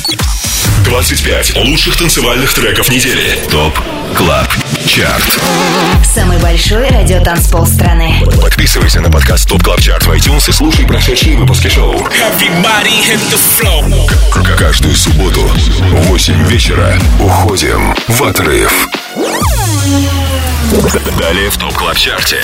25 0.85 1.55
лучших 1.57 1.97
танцевальных 1.97 2.53
треков 2.53 2.89
недели. 2.89 3.39
ТОП 3.49 3.77
КЛАБ 4.15 4.47
ЧАРТ. 4.87 5.39
Самый 6.13 6.37
большой 6.39 6.87
радиотанцпол 6.89 7.65
страны. 7.65 8.23
Подписывайся 8.41 9.01
на 9.01 9.09
подкаст 9.09 9.47
ТОП 9.49 9.63
КЛАБ 9.63 9.81
ЧАРТ 9.81 10.05
в 10.05 10.11
iTunes 10.11 10.49
и 10.49 10.51
слушай 10.51 10.85
прошедшие 10.85 11.37
выпуски 11.37 11.67
шоу. 11.67 11.93
Everybody 11.95 12.93
hit 13.07 13.19
the 13.31 13.39
floor. 13.59 14.09
К- 14.31 14.57
Каждую 14.57 14.95
субботу 14.95 15.41
в 15.41 16.07
8 16.07 16.47
вечера 16.47 16.97
уходим 17.19 17.95
в 18.07 18.23
отрыв. 18.23 18.87
Далее 21.19 21.49
в 21.49 21.57
ТОП 21.57 21.73
КЛАБ 21.73 21.97
ЧАРТе. 21.97 22.41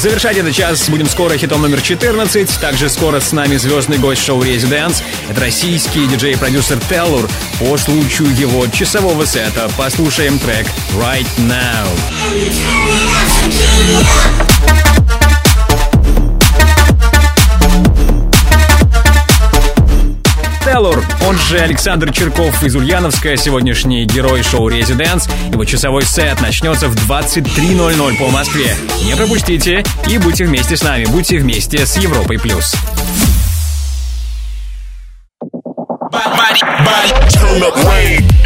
Завершать 0.00 0.38
этот 0.38 0.54
час 0.54 0.88
будем 0.88 1.06
скоро 1.06 1.36
хитом 1.36 1.60
номер 1.60 1.82
14. 1.82 2.58
Также 2.58 2.88
скоро 2.88 3.20
с 3.20 3.32
нами 3.32 3.56
звездный 3.56 3.98
гость 3.98 4.24
шоу 4.24 4.42
«Резиденс». 4.42 5.02
Это 5.28 5.42
российский 5.42 6.06
диджей 6.06 6.32
и 6.32 6.36
продюсер 6.36 6.78
Теллур. 6.88 7.28
По 7.58 7.76
случаю 7.76 8.34
его 8.34 8.66
часового 8.68 9.26
сета 9.26 9.70
послушаем 9.76 10.38
трек 10.38 10.66
«Right 10.94 11.28
Now». 11.36 11.86
Теллур, 20.72 21.04
он 21.26 21.36
же 21.36 21.58
Александр 21.58 22.12
Черков 22.12 22.62
из 22.62 22.76
Ульяновска, 22.76 23.36
сегодняшний 23.36 24.04
герой 24.04 24.44
шоу 24.44 24.68
«Резиденс». 24.68 25.28
Его 25.52 25.64
часовой 25.64 26.04
сет 26.04 26.40
начнется 26.40 26.86
в 26.86 26.94
23.00 26.94 28.16
по 28.16 28.28
Москве. 28.28 28.76
Не 29.04 29.16
пропустите 29.16 29.82
и 30.06 30.18
будьте 30.18 30.44
вместе 30.44 30.76
с 30.76 30.84
нами, 30.84 31.06
будьте 31.06 31.38
вместе 31.38 31.84
с 31.84 31.96
Европой+. 31.96 32.38
плюс. 32.38 32.72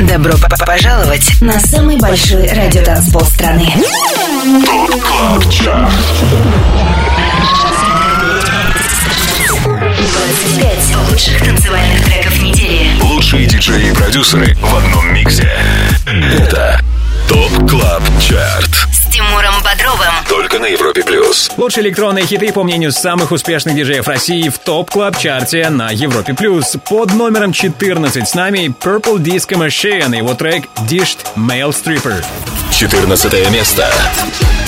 Добро 0.01 0.33
пожаловать 0.67 1.43
на 1.43 1.61
самый 1.61 1.99
большой 1.99 2.49
радиотанцпол 2.49 3.21
страны. 3.27 3.71
25 10.25 11.11
лучших 11.11 11.39
танцевальных 11.45 12.03
треков 12.07 12.43
недели. 12.43 12.89
Лучшие 13.03 13.45
диджеи 13.45 13.91
и 13.91 13.95
продюсеры 13.95 14.55
в 14.55 14.75
одном 14.75 15.13
миксе. 15.13 15.53
Это 16.07 16.81
ТОП 17.29 17.69
КЛАБ 17.69 18.03
ЧАРТ. 18.21 18.71
С 18.91 19.13
Тимуром 19.13 19.55
Бодровым. 19.63 20.15
Только 20.27 20.59
на 20.59 20.65
Европе 20.65 21.03
плюс. 21.03 21.51
Лучшие 21.59 21.85
электронные 21.85 22.25
хиты, 22.25 22.53
по 22.53 22.63
мнению 22.63 22.93
самых 22.93 23.33
успешных 23.33 23.77
диджеев 23.77 24.09
России, 24.09 24.49
в 24.49 24.59
топ 24.59 24.91
клаб 24.91 25.19
чарте 25.19 25.69
на 25.69 25.91
Европе+. 25.91 26.33
плюс. 26.33 26.75
Под 26.89 27.13
номером 27.13 27.53
14 27.53 28.27
с 28.27 28.35
нами 28.35 28.75
Purple 28.83 29.19
Disco 29.19 29.59
Machine 29.59 30.15
и 30.15 30.19
его 30.19 30.33
трек 30.33 30.65
Dished 30.89 31.19
Male 31.37 31.71
Stripper. 31.71 32.25
14 32.73 33.51
место. 33.51 33.93
I'm 34.17 34.64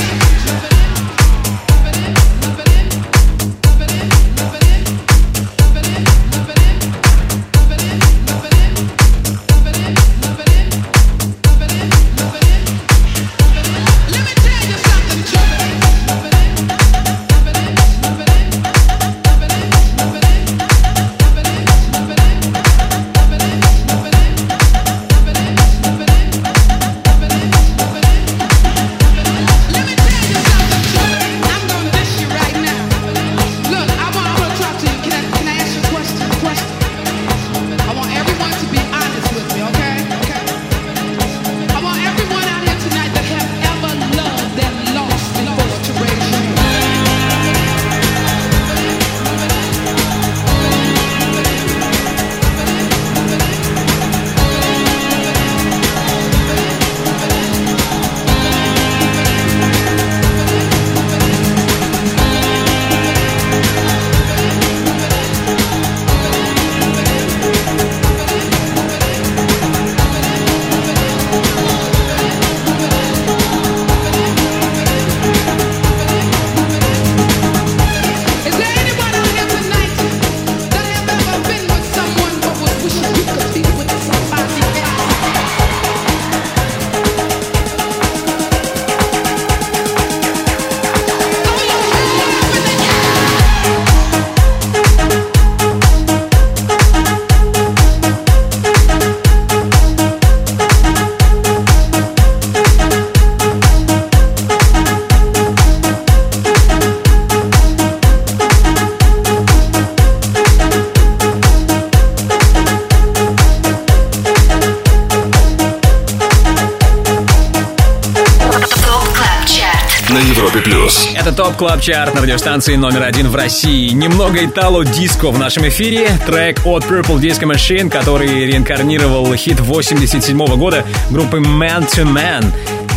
топ 121.56 121.68
клаб 121.68 121.80
чарт 121.80 122.14
на 122.14 122.20
радиостанции 122.20 122.76
номер 122.76 123.02
один 123.04 123.28
в 123.28 123.34
России. 123.34 123.90
Немного 123.90 124.44
итало-диско 124.44 125.30
в 125.30 125.38
нашем 125.38 125.66
эфире. 125.68 126.08
Трек 126.26 126.60
от 126.66 126.84
Purple 126.84 127.18
Disco 127.18 127.50
Machine, 127.50 127.88
который 127.88 128.46
реинкарнировал 128.46 129.34
хит 129.34 129.60
87 129.60 130.46
года 130.56 130.84
группы 131.10 131.38
Man 131.38 131.88
to 131.88 132.04
Man. 132.04 132.52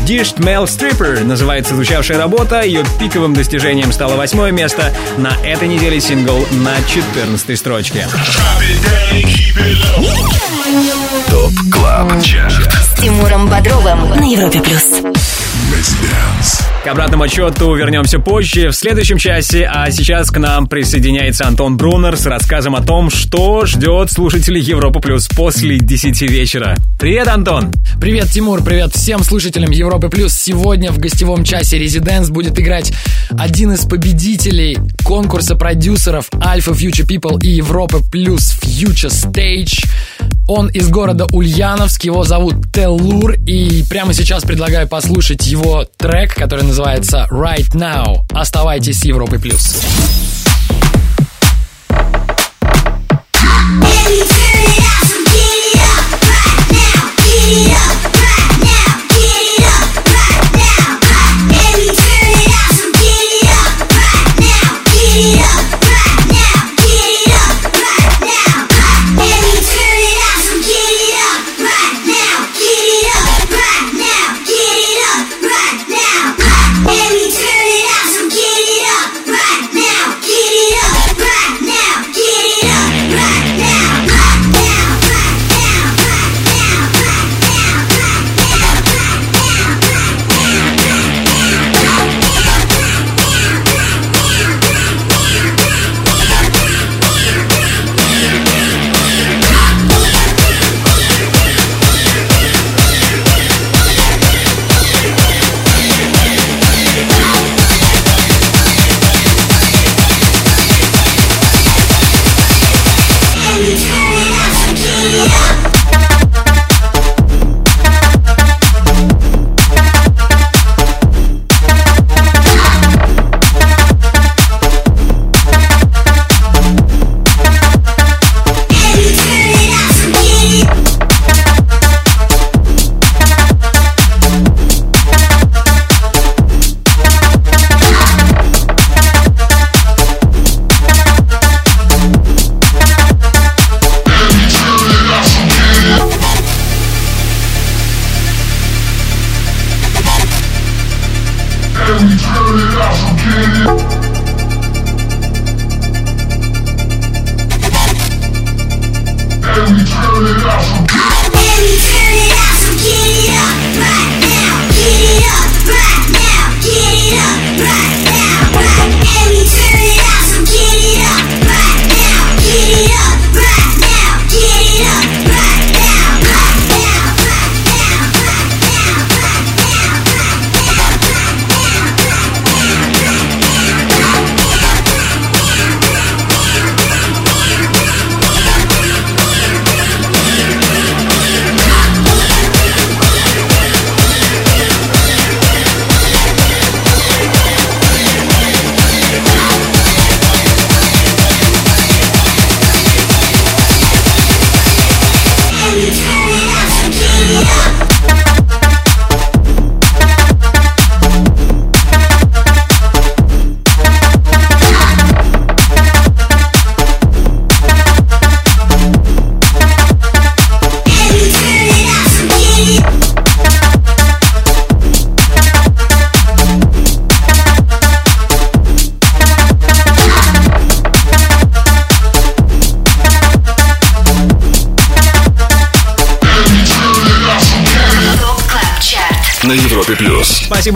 Dished 0.06 0.38
Male 0.38 0.66
Stripper 0.66 1.24
называется 1.24 1.76
звучавшая 1.76 2.18
работа. 2.18 2.62
Ее 2.62 2.84
пиковым 3.00 3.34
достижением 3.34 3.92
стало 3.92 4.16
восьмое 4.16 4.52
место. 4.52 4.94
На 5.18 5.36
этой 5.46 5.68
неделе 5.68 6.00
сингл 6.02 6.46
на 6.52 6.76
14 6.88 7.58
строчке. 7.58 8.08
ТОП 11.30 11.54
КЛАБ 11.72 12.24
ЧАРТ. 12.24 12.74
С 12.74 13.02
Тимуром 13.02 13.48
Бодровым 13.48 14.10
на 14.10 14.24
Европе+. 14.24 14.60
плюс. 14.60 15.02
К 16.84 16.88
обратному 16.88 17.24
отчету 17.26 17.76
вернемся 17.76 18.20
позже, 18.20 18.70
в 18.70 18.74
следующем 18.74 19.18
часе, 19.18 19.70
а 19.70 19.92
сейчас 19.92 20.32
к 20.32 20.38
нам 20.38 20.66
присоединяется 20.66 21.46
Антон 21.46 21.76
Брунер 21.76 22.16
с 22.16 22.26
рассказом 22.26 22.74
о 22.74 22.82
том, 22.82 23.10
что 23.10 23.66
ждет 23.66 24.10
слушателей 24.10 24.62
Европы 24.62 25.02
Плюс 25.02 25.28
после 25.28 25.78
10 25.78 26.22
вечера. 26.22 26.78
Привет, 26.98 27.28
Антон! 27.28 27.74
Привет, 28.00 28.30
Тимур, 28.30 28.64
привет 28.64 28.96
всем 28.96 29.26
слушателям 29.26 29.72
Европы 29.72 30.08
Плюс. 30.08 30.34
Сегодня 30.34 30.94
в 30.94 31.00
гостевом 31.00 31.44
часе 31.44 31.78
Резиденс 31.78 32.30
будет 32.30 32.58
играть 32.58 32.94
один 33.38 33.74
из 33.74 33.82
победителей 33.82 34.78
конкурса 35.04 35.56
продюсеров 35.56 36.30
Alpha 36.32 36.74
Future 36.74 37.06
People 37.06 37.44
и 37.44 37.50
Европы 37.50 38.00
Плюс 38.10 38.58
Future 38.64 39.12
Stage. 39.12 39.86
Он 40.50 40.68
из 40.68 40.90
города 40.90 41.28
Ульяновск, 41.32 42.06
его 42.06 42.24
зовут 42.24 42.72
Теллур, 42.74 43.34
и 43.34 43.84
прямо 43.88 44.16
сейчас 44.16 44.44
предлагаю 44.44 44.88
послушать 44.88 45.46
его 45.46 45.86
трек, 45.96 46.34
который 46.34 46.66
называется 46.66 47.28
Right 47.30 47.70
Now. 47.76 48.26
Оставайтесь 48.32 49.02
с 49.02 49.06
Европой 49.06 49.40
плюс. 49.40 49.80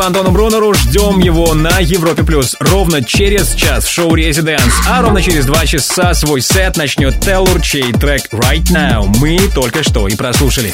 Антону 0.06 0.32
Брунеру. 0.32 0.74
Ждем 0.74 1.20
его 1.20 1.54
на 1.54 1.80
Европе 1.80 2.24
Плюс 2.24 2.56
ровно 2.60 3.04
через 3.04 3.54
час 3.54 3.86
в 3.86 3.92
шоу 3.92 4.14
Резиденс. 4.16 4.74
А 4.88 5.02
ровно 5.02 5.22
через 5.22 5.46
два 5.46 5.66
часа 5.66 6.14
свой 6.14 6.42
сет 6.42 6.76
начнет 6.78 7.20
Теллур, 7.22 7.62
чей 7.62 7.94
трек 7.94 8.24
Right 8.34 8.66
Now 8.66 9.14
мы 9.20 9.38
только 9.54 9.84
что 9.84 10.08
и 10.08 10.16
прослушали. 10.16 10.74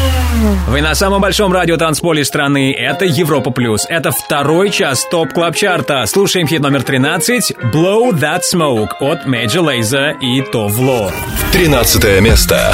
Вы 0.67 0.81
на 0.81 0.95
самом 0.95 1.21
большом 1.21 1.53
радиотанцполе 1.53 2.25
страны. 2.25 2.73
Это 2.73 3.05
Европа 3.05 3.51
Плюс. 3.51 3.85
Это 3.87 4.11
второй 4.11 4.71
час 4.71 5.05
TOP 5.09 5.33
CLUB 5.33 5.55
CHART 5.55 5.91
а. 5.91 6.05
Слушаем 6.05 6.47
хит 6.47 6.61
номер 6.61 6.83
13 6.83 7.51
«Blow 7.73 8.11
That 8.11 8.41
Smoke» 8.51 8.89
от 8.99 9.25
Major 9.25 9.63
Lazer 9.63 10.17
и 10.19 10.41
Tove 10.41 10.81
Lo. 10.81 11.11
13 11.51 12.21
место. 12.21 12.73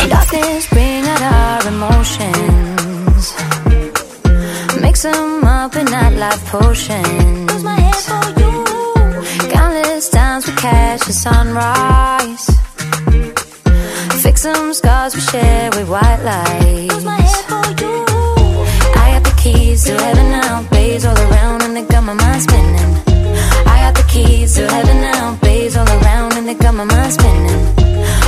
Countless 9.52 10.10
times 10.10 10.48
we 10.48 10.54
catch 10.54 11.02
the 11.06 11.14
sunrise. 11.14 12.48
Fix 14.22 14.42
some 14.42 14.74
scars 14.74 15.16
we 15.16 15.22
share 15.22 15.70
with 15.72 15.88
white 15.90 16.22
lights. 16.24 17.27
Mind 22.38 22.50
spinning. 22.50 23.18
I 23.66 23.78
got 23.82 23.96
the 23.96 24.06
keys 24.10 24.56
to 24.56 24.68
heaven 24.68 25.02
now, 25.02 25.38
bays 25.42 25.76
all 25.76 25.88
around 25.88 26.34
and 26.34 26.48
they 26.48 26.54
got 26.54 26.74
my 26.74 26.84
mind 26.84 27.14
spinning. 27.14 27.62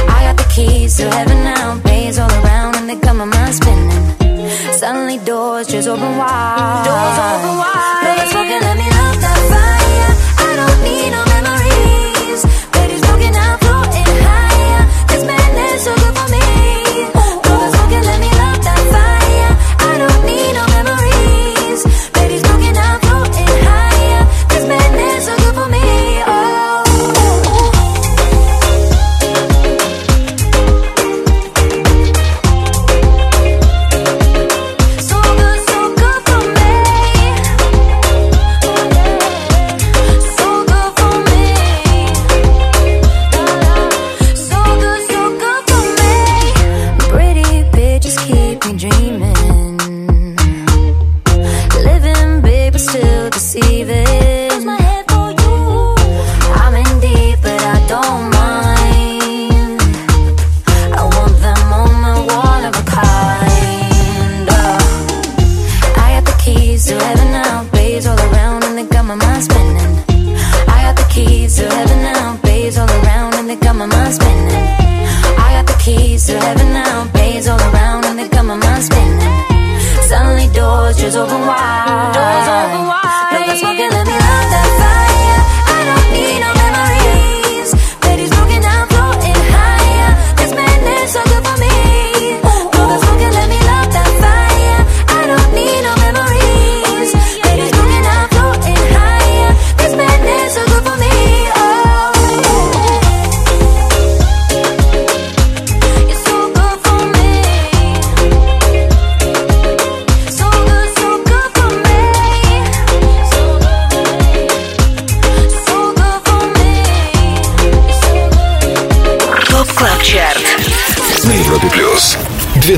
I 0.10 0.20
got 0.28 0.38
the 0.38 0.52
keys 0.54 0.98
to 0.98 1.10
heaven 1.10 1.44
now, 1.44 1.80
bays 1.80 2.18
all 2.18 2.32
around 2.32 2.76
and 2.76 2.90
they 2.90 2.96
got 2.96 3.16
my 3.16 3.26
mind 3.26 3.54
spinning. 3.54 4.74
Suddenly 4.74 5.18
doors 5.26 5.68
just 5.68 5.88
open 5.88 6.18
wide. 6.18 6.84
Doors 6.86 7.18
open 7.20 7.58
wide. 7.58 7.79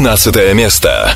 12 0.02 0.56
место. 0.56 1.16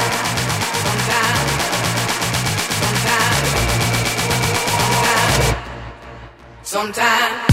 sometimes, 6.71 7.50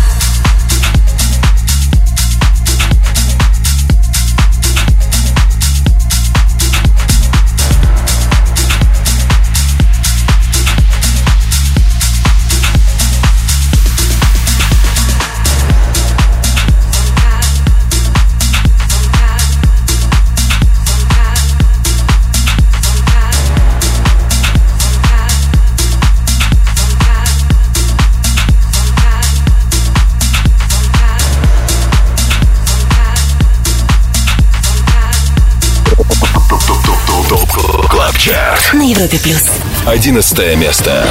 Чарт. 38.18 38.74
На 38.74 38.82
Европе 38.82 39.16
плюс. 39.20 39.44
11 39.86 40.56
место. 40.56 41.06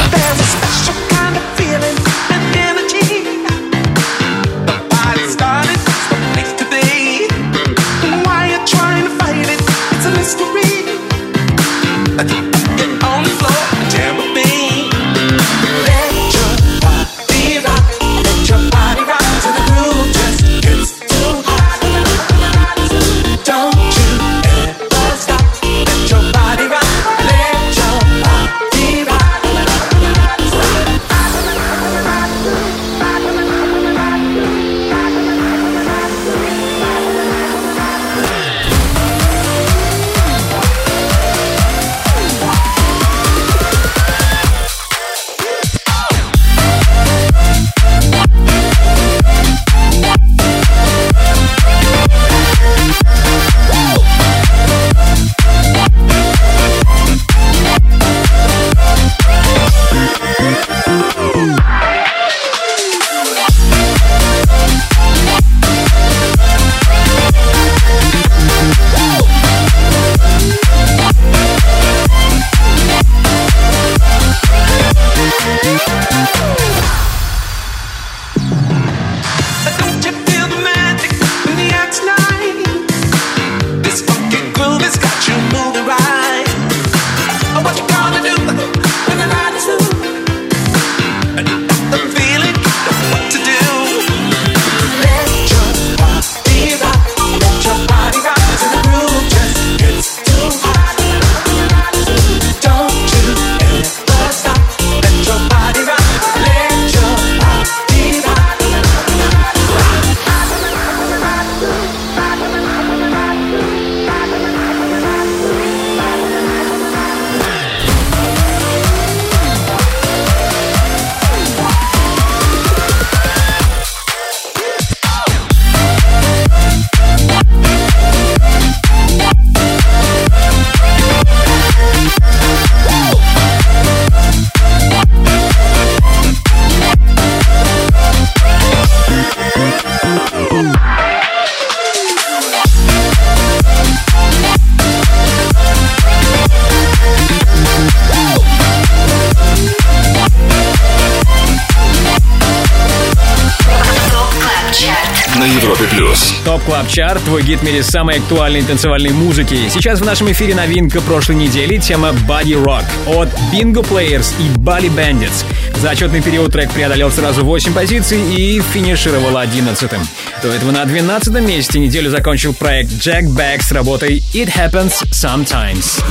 Гид 157.48 157.62
в 157.62 157.64
мире 157.64 157.82
самой 157.82 158.18
актуальной 158.18 158.62
танцевальной 158.62 159.12
музыки. 159.12 159.70
Сейчас 159.70 160.02
в 160.02 160.06
нашем 160.06 160.30
эфире 160.34 160.54
новинка 160.54 161.00
прошлой 161.00 161.36
недели, 161.36 161.78
тема 161.78 162.10
Body 162.28 162.62
Rock 162.62 162.84
от 163.06 163.30
Bingo 163.54 163.88
Players 163.88 164.34
и 164.38 164.50
Bali 164.60 164.94
Bandits. 164.94 165.46
За 165.82 165.92
отчетный 165.92 166.22
период 166.22 166.52
трек 166.52 166.70
преодолел 166.72 167.10
сразу 167.10 167.46
8 167.46 167.72
позиций 167.72 168.20
и 168.36 168.62
финишировал 168.74 169.38
11-м. 169.38 170.02
До 170.44 170.50
этого 170.50 170.72
на 170.72 170.84
12 170.84 171.42
месте 171.42 171.80
неделю 171.80 172.10
закончил 172.10 172.54
проект 172.54 172.92
Jack 172.92 173.24
Back 173.24 173.62
с 173.62 173.72
работой 173.72 174.22
It 174.34 174.54
Happens 174.54 175.06
Sometimes. 175.12 176.04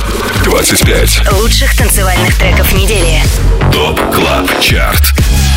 25. 0.43 1.33
Лучших 1.33 1.77
танцевальных 1.77 2.35
треков 2.39 2.73
недели. 2.73 3.21
ТОП 3.71 3.99
КЛАБ 4.11 4.59
ЧАРТ 4.59 5.13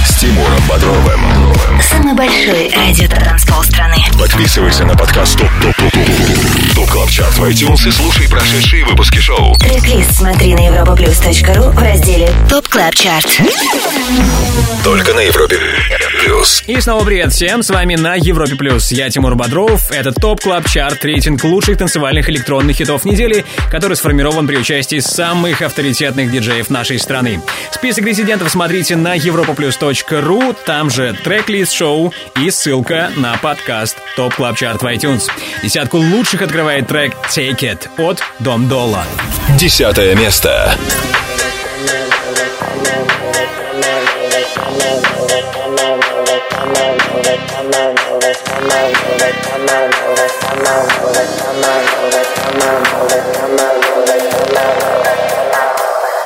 с 0.06 0.20
Тимуром 0.20 0.62
Бодровым. 0.68 1.29
Самый 2.10 2.26
большой 2.26 2.72
радиотанцпол 2.74 3.62
страны. 3.62 3.96
Подписывайся 4.18 4.84
на 4.84 4.96
подкаст 4.96 5.38
TOP 5.38 5.48
TOP 5.62 5.76
TOP 5.76 5.92
TOP 5.92 6.74
TOP 6.74 6.90
CLUB 6.90 7.10
CHART 7.10 7.38
в 7.38 7.44
iTunes 7.44 7.86
и 7.86 7.90
слушай 7.92 8.28
прошедшие 8.28 8.84
выпуски 8.84 9.18
шоу. 9.18 9.54
Трек-лист 9.54 10.16
смотри 10.16 10.54
на 10.54 10.66
europaplus.ru 10.66 11.70
в 11.70 11.78
разделе 11.78 12.32
TOP 12.48 12.66
CLUB 12.66 12.94
CHART. 12.96 13.26
Только 14.82 15.14
на 15.14 15.20
Европе 15.20 15.56
Плюс. 16.24 16.64
И 16.66 16.80
снова 16.80 17.04
привет 17.04 17.32
всем, 17.32 17.62
с 17.62 17.70
вами 17.70 17.94
на 17.94 18.16
Европе 18.16 18.56
Плюс. 18.56 18.90
Я 18.90 19.08
Тимур 19.08 19.36
Бодров, 19.36 19.90
это 19.92 20.10
TOP 20.10 20.40
CLUB 20.40 20.68
CHART, 20.68 21.04
рейтинг 21.04 21.44
лучших 21.44 21.78
танцевальных 21.78 22.28
электронных 22.28 22.76
хитов 22.76 23.04
недели, 23.04 23.44
который 23.70 23.96
сформирован 23.96 24.48
при 24.48 24.56
участии 24.56 24.98
самых 24.98 25.62
авторитетных 25.62 26.32
диджеев 26.32 26.70
нашей 26.70 26.98
страны. 26.98 27.40
Список 27.70 28.04
резидентов 28.06 28.50
смотрите 28.50 28.96
на 28.96 29.16
europaplus.ru, 29.16 30.56
там 30.66 30.90
же 30.90 31.16
трек-лист 31.22 31.72
шоу 31.72 31.99
и 32.36 32.50
ссылка 32.50 33.10
на 33.16 33.36
подкаст 33.36 33.96
TOP 34.16 34.34
CLUB 34.34 34.56
CHART 34.56 34.82
в 34.82 34.86
iTunes. 34.86 35.28
Десятку 35.62 35.98
лучших 35.98 36.42
открывает 36.42 36.88
трек 36.88 37.14
Take 37.28 37.60
It 37.60 37.88
от 37.98 38.22
Dom 38.38 38.68
Dolla. 38.68 39.04
Десятое 39.58 40.14
место. 40.14 40.74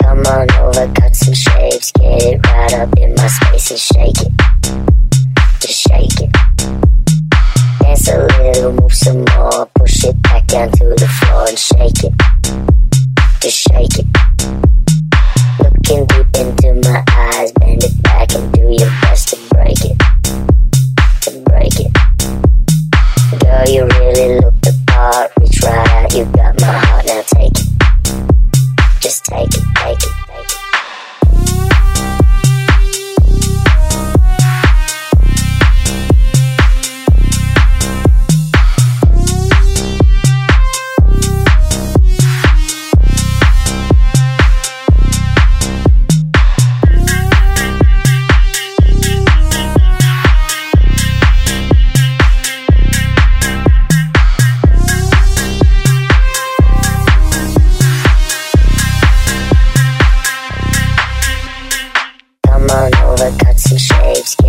Come 0.02 0.26
on 0.26 0.50
over, 0.60 0.92
cut 0.94 1.14
some 1.16 1.34
shapes, 1.34 1.92
get 1.92 2.22
it 2.22 2.46
right 2.46 2.74
up 2.74 2.98
in 2.98 3.14
my 3.14 3.26
space 3.26 3.70
and 3.70 3.80
shake 3.80 4.20
it. 4.26 4.83
Just 5.64 5.88
shake 5.88 6.20
it. 6.20 6.30
Dance 7.80 8.08
a 8.08 8.26
little, 8.38 8.72
move 8.74 8.92
some 8.92 9.24
more, 9.24 9.64
push 9.74 10.04
it 10.04 10.20
back 10.20 10.46
down 10.46 10.70
to 10.72 10.84
the 10.88 11.08
floor 11.08 11.48
and 11.48 11.58
shake 11.58 12.04
it. 12.04 12.12
Just 13.40 13.56
shake 13.56 13.98
it. 13.98 14.06
Looking 15.64 16.04
deep 16.04 16.36
into 16.36 16.74
my 16.86 17.02
eyes, 17.08 17.50
bend 17.52 17.82
it 17.82 18.02
back 18.02 18.34
and 18.34 18.52
do 18.52 18.60
your 18.60 18.90
best 19.00 19.28
to 19.28 19.36
break 19.54 19.82
it. 19.86 19.98
To 21.22 21.30
break 21.48 21.80
it. 21.80 21.92
Girl, 23.40 23.64
you 23.66 23.86
really 23.86 24.43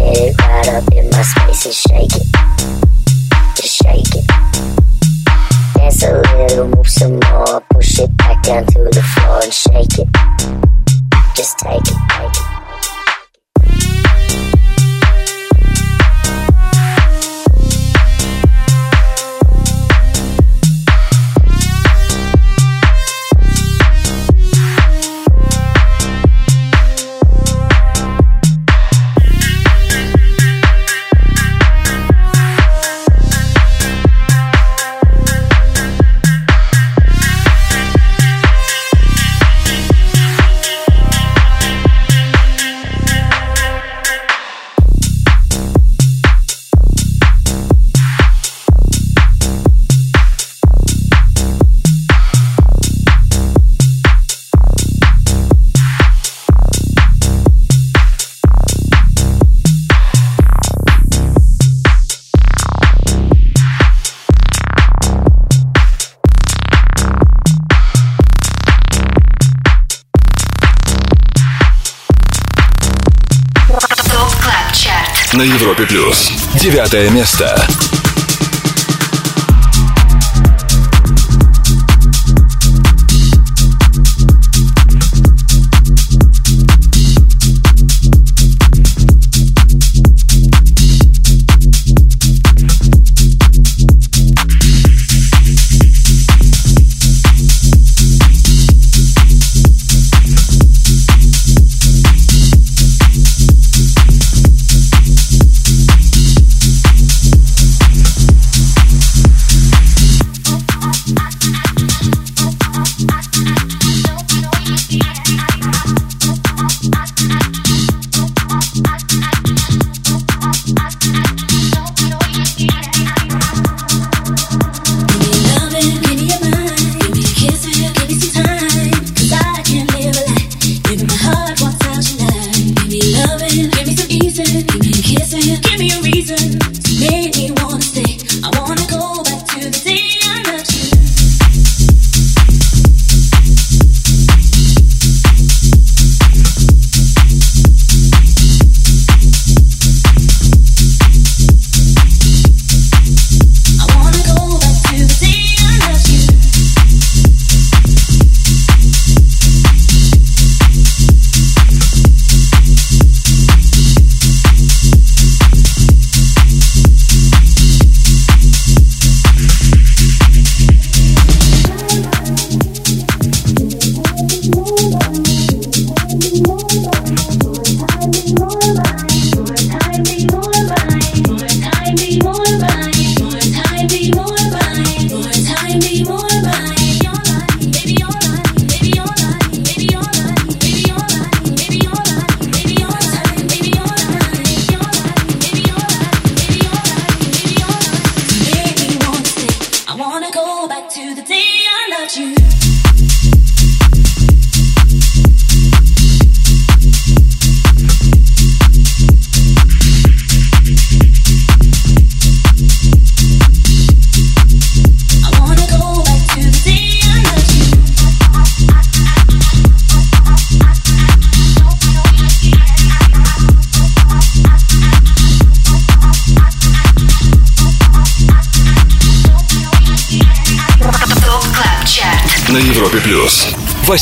it 0.05 0.39
right 0.41 0.67
up 0.69 0.91
in 0.93 1.09
my 1.09 1.21
space 1.21 1.65
and 1.65 1.73
shake 1.73 2.15
it. 2.15 2.27
Just 3.55 3.81
shake 3.83 4.15
it. 4.15 4.27
Dance 5.75 6.03
a 6.03 6.21
little, 6.37 6.67
move 6.67 6.87
some 6.87 7.19
more, 7.19 7.61
push 7.71 7.99
it 7.99 8.15
back 8.17 8.43
down 8.43 8.65
to 8.65 8.83
the 8.83 9.03
floor 9.13 9.41
and 9.43 9.53
shake 9.53 9.99
it. 9.99 10.07
Just 11.35 11.59
take 11.59 11.81
it, 11.81 11.97
take 12.09 12.31
it. 12.31 12.54
На 75.35 75.41
Европе 75.41 75.85
Плюс. 75.85 76.31
Девятое 76.61 77.09
место. 77.09 77.67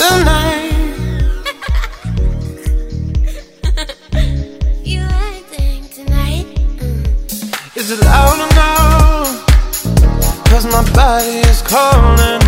Tonight? 0.00 0.72
Is 7.76 7.90
it 7.90 8.00
loud 8.00 8.38
enough? 8.50 9.44
Cause 10.46 10.64
my 10.72 10.82
body 10.94 11.40
is 11.50 11.60
calling 11.60 12.39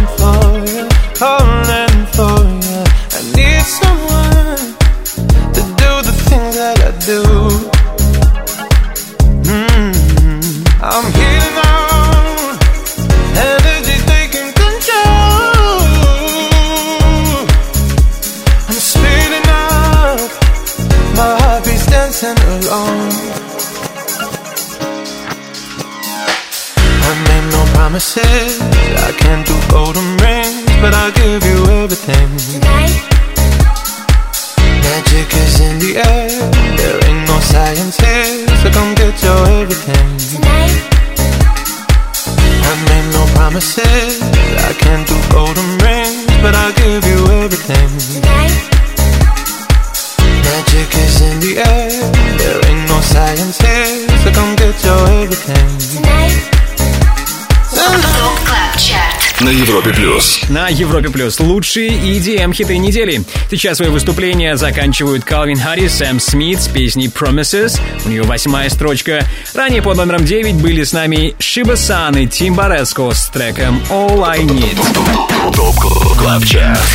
На 60.53 60.69
Европе 60.69 61.09
Плюс 61.09 61.41
лучшие 61.41 61.89
EDM 61.89 62.53
хиты 62.53 62.77
недели. 62.77 63.23
Сейчас 63.51 63.79
свои 63.79 63.89
выступления 63.89 64.59
заканчивают 64.59 65.25
Калвин 65.25 65.59
Харрис, 65.59 65.95
Сэм 65.95 66.21
Смит 66.21 66.61
с 66.61 66.69
песней 66.69 67.07
Promises. 67.07 67.81
У 68.05 68.11
нее 68.11 68.23
восьмая 68.23 68.69
строчка. 68.69 69.25
Ранее 69.55 69.81
под 69.81 69.97
номером 69.97 70.27
9 70.27 70.57
были 70.57 70.85
с 70.85 70.93
нами 70.93 71.35
Шиба 71.39 71.77
Сан 71.77 72.19
и 72.19 72.27
Тим 72.27 72.55
Бореско 72.55 73.13
с 73.13 73.29
треком 73.29 73.83
All 73.89 74.23
I 74.29 74.41
Need. 74.41 74.79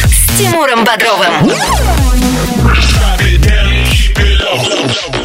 С 0.05 0.37
Тимуром 0.37 0.85
Бодровым. 0.85 1.51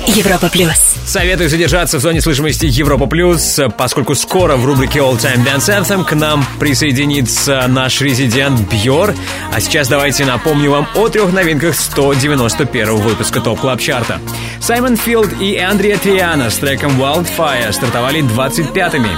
Европа 0.06 0.48
Плюс. 0.48 0.91
Советую 1.12 1.50
задержаться 1.50 1.98
в 1.98 2.00
зоне 2.00 2.22
слышимости 2.22 2.64
Европа 2.64 3.04
Плюс, 3.04 3.60
поскольку 3.76 4.14
скоро 4.14 4.56
в 4.56 4.64
рубрике 4.64 5.00
All 5.00 5.18
Time 5.18 5.44
Dance 5.44 5.68
Anthem 5.68 6.06
к 6.06 6.14
нам 6.14 6.42
присоединится 6.58 7.66
наш 7.68 8.00
резидент 8.00 8.58
Бьор. 8.72 9.14
А 9.52 9.60
сейчас 9.60 9.88
давайте 9.88 10.24
напомню 10.24 10.70
вам 10.70 10.88
о 10.94 11.10
трех 11.10 11.30
новинках 11.30 11.74
191 11.74 12.96
выпуска 12.96 13.42
TOP 13.42 13.60
CLUB 13.60 13.78
CHART 13.78 14.09
а. 14.09 14.22
Simon 14.58 14.96
Field 14.96 15.38
и 15.38 15.58
Andreya 15.58 15.98
Triana 15.98 16.48
с 16.48 16.56
треком 16.56 16.98
Wildfire 16.98 17.70
стартовали 17.72 18.22
25-ми. 18.22 19.10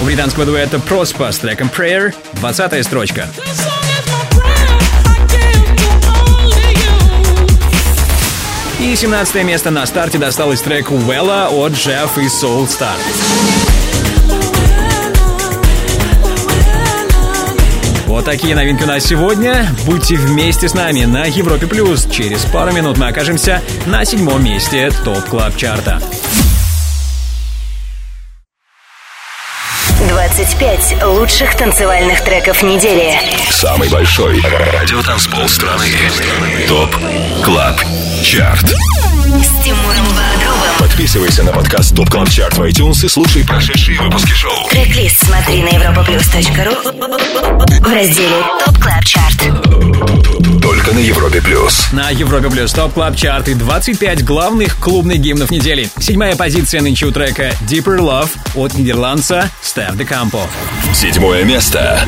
У 0.00 0.04
британского 0.06 0.46
дуэта 0.46 0.78
Prospa 0.78 1.30
с 1.30 1.38
треком 1.38 1.68
Prayer 1.68 2.14
20 2.40 2.82
строчка. 2.82 3.28
И 8.90 8.96
17 8.96 9.44
место 9.44 9.70
на 9.70 9.86
старте 9.86 10.18
досталось 10.18 10.62
треку 10.62 10.96
Wella 10.96 11.46
от 11.46 11.74
Jeff 11.74 12.10
и 12.16 12.26
Soul 12.26 12.66
Star. 12.66 12.96
Вот 18.06 18.24
такие 18.24 18.56
новинки 18.56 18.82
у 18.82 18.88
нас 18.88 19.04
сегодня. 19.04 19.72
Будьте 19.86 20.16
вместе 20.16 20.68
с 20.68 20.74
нами 20.74 21.04
на 21.04 21.26
Европе 21.26 21.68
Плюс. 21.68 22.04
Через 22.10 22.44
пару 22.46 22.72
минут 22.72 22.98
мы 22.98 23.06
окажемся 23.06 23.62
на 23.86 24.04
седьмом 24.04 24.42
месте 24.42 24.90
Top 25.04 25.24
Club 25.26 25.56
Chart 25.56 25.89
а. 25.89 26.02
25 30.30 31.02
лучших 31.06 31.56
танцевальных 31.56 32.22
треков 32.22 32.62
недели. 32.62 33.18
Самый 33.50 33.88
большой 33.88 34.40
радиотанцпол 34.40 35.48
страны. 35.48 35.88
Top 36.68 36.96
Club 37.42 37.80
Chart. 38.22 38.76
С 39.30 39.64
Тимуром 39.64 40.06
Бодровым. 40.06 40.70
Подписывайся 40.80 41.44
на 41.44 41.52
подкаст 41.52 41.94
Top 41.94 42.10
Club 42.10 42.30
Chart 42.30 42.58
в 42.58 42.62
iTunes 42.62 43.04
и 43.04 43.08
слушай 43.08 43.44
прошедшие 43.46 44.00
выпуски 44.00 44.32
шоу. 44.32 44.68
Трек-лист 44.68 45.24
смотри 45.24 45.62
на 45.62 45.68
europaplus.ru 45.68 46.74
в 47.80 47.94
разделе 47.94 48.42
Top 48.64 48.76
Club 48.78 49.04
Chart. 49.04 49.38
Только 50.60 50.92
на 50.92 50.98
Европе 50.98 51.40
Плюс. 51.40 51.92
На 51.92 52.10
Европе 52.10 52.50
Плюс 52.50 52.72
Top 52.72 52.92
Club 52.92 53.14
Chart 53.14 53.48
и 53.48 53.54
25 53.54 54.24
главных 54.24 54.76
клубных 54.78 55.18
гимнов 55.18 55.52
недели. 55.52 55.88
Седьмая 56.00 56.34
позиция 56.34 56.82
нынче 56.82 57.06
у 57.06 57.12
трека 57.12 57.52
Deeper 57.68 57.98
Love 58.00 58.30
от 58.56 58.74
нидерландца 58.74 59.48
Steff 59.62 59.96
da 59.96 60.04
Campo. 60.04 60.48
Седьмое 60.92 61.44
место. 61.44 62.04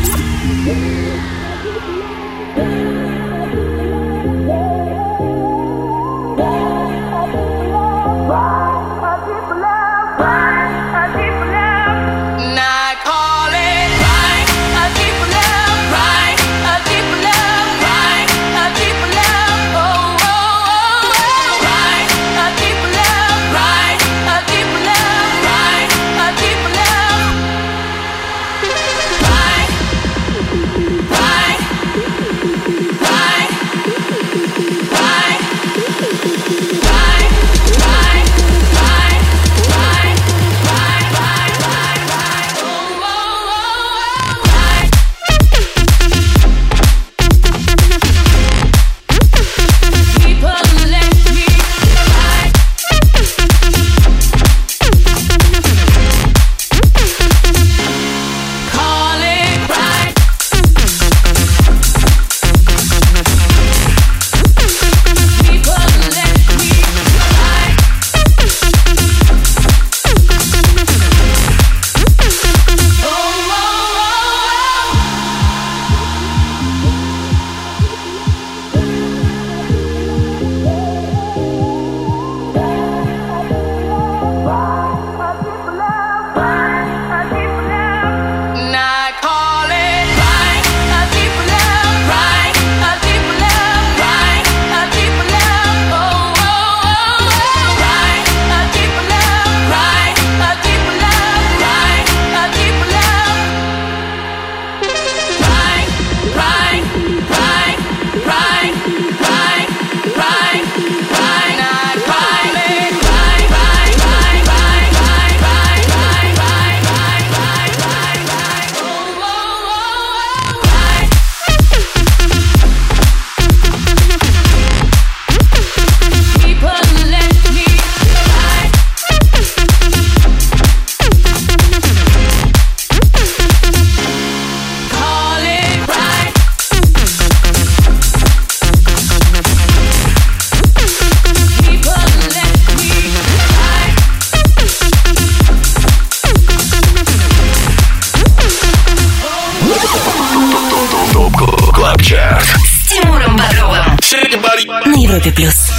Европе 155.22 155.32
плюс. 155.32 155.70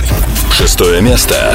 Шестое 0.57 1.01
место. 1.01 1.53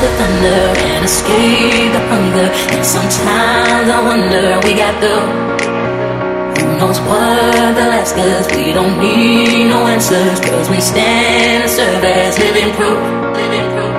The 0.00 0.08
thunder 0.18 0.62
and 0.88 1.04
escape 1.04 1.92
the 1.92 2.00
prunger 2.08 2.48
And 2.72 2.84
sometimes 2.84 3.86
the 3.86 3.98
wonder 4.08 4.60
we 4.66 4.74
got 4.74 5.00
the 5.00 5.52
who 6.62 6.78
knows 6.78 7.00
what 7.00 7.74
the 7.74 7.86
last 7.92 8.14
cause. 8.14 8.46
We 8.56 8.72
don't 8.72 8.98
need 8.98 9.68
no 9.68 9.86
answers, 9.86 10.38
cause 10.40 10.70
we 10.70 10.80
stand 10.80 11.64
and 11.64 11.70
serve 11.70 12.04
as 12.04 12.38
living 12.38 12.72
proof. 12.74 12.98
Living 13.34 13.66
proof. 13.72 13.91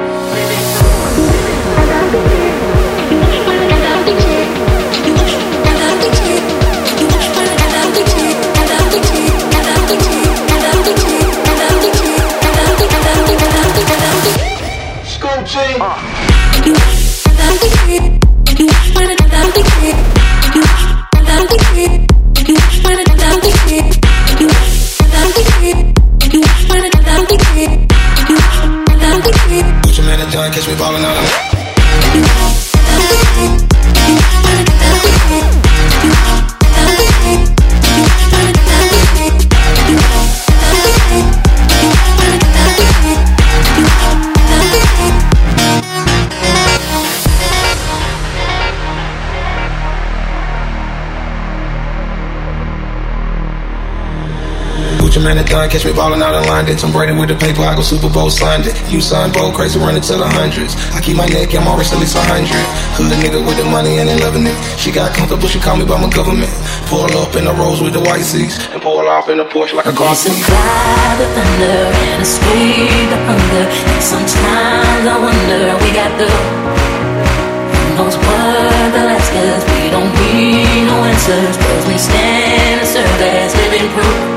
Man 55.23 55.39
in 55.39 55.47
done, 55.47 55.69
catch 55.71 55.87
me 55.87 55.95
ballin' 55.95 56.19
out 56.19 56.35
in 56.35 56.43
London. 56.51 56.75
Tom 56.75 56.91
Brady 56.91 57.15
with 57.15 57.31
the 57.31 57.39
paper, 57.39 57.63
I 57.63 57.79
go 57.79 57.81
Super 57.81 58.11
Bowl 58.11 58.27
signed 58.27 58.67
it. 58.67 58.75
You 58.91 58.99
sign 58.99 59.31
bold, 59.31 59.55
crazy 59.55 59.79
running 59.79 60.03
to 60.03 60.19
the 60.19 60.27
hundreds. 60.27 60.75
I 60.91 60.99
keep 60.99 61.15
my 61.15 61.23
neck, 61.31 61.55
I'm 61.55 61.63
always 61.63 61.87
at 61.95 61.99
least 62.03 62.19
a 62.19 62.23
hundred. 62.27 62.59
Hood 62.99 63.07
nigga 63.23 63.39
with 63.39 63.55
the 63.55 63.63
money 63.63 64.03
and 64.03 64.11
they 64.11 64.19
loving 64.19 64.43
it. 64.43 64.57
She 64.75 64.91
got 64.91 65.15
comfortable, 65.15 65.47
she 65.47 65.63
call 65.63 65.79
me 65.79 65.87
by 65.87 65.95
my 65.95 66.11
government. 66.11 66.51
Pull 66.91 67.07
up 67.23 67.39
in 67.39 67.47
the 67.47 67.55
rose 67.55 67.79
with 67.79 67.95
the 67.95 68.03
white 68.03 68.27
seats 68.27 68.59
and 68.75 68.83
pull 68.83 68.99
off 69.07 69.31
in 69.31 69.39
the 69.39 69.47
Porsche 69.47 69.79
like 69.79 69.87
a 69.87 69.95
car 69.95 70.11
seat. 70.11 70.35
The 70.35 71.27
thunder 71.31 71.79
and 72.03 72.19
escape 72.19 73.07
the 73.07 73.19
hunger. 73.23 73.65
Sometimes 74.03 75.07
I 75.07 75.15
wonder 75.23 75.71
we 75.79 75.89
got 75.95 76.11
the 76.19 76.27
who 76.27 77.95
knows 77.95 78.19
what 78.19 78.91
they'll 78.91 79.07
ask. 79.07 79.31
We 79.71 79.87
don't 79.87 80.11
need 80.19 80.83
no 80.83 80.99
answers, 81.07 81.55
cause 81.55 81.83
we 81.87 81.95
stand 81.95 82.83
and 82.83 82.89
serve 82.91 83.23
as 83.23 83.55
living 83.55 83.87
proof. 83.95 84.32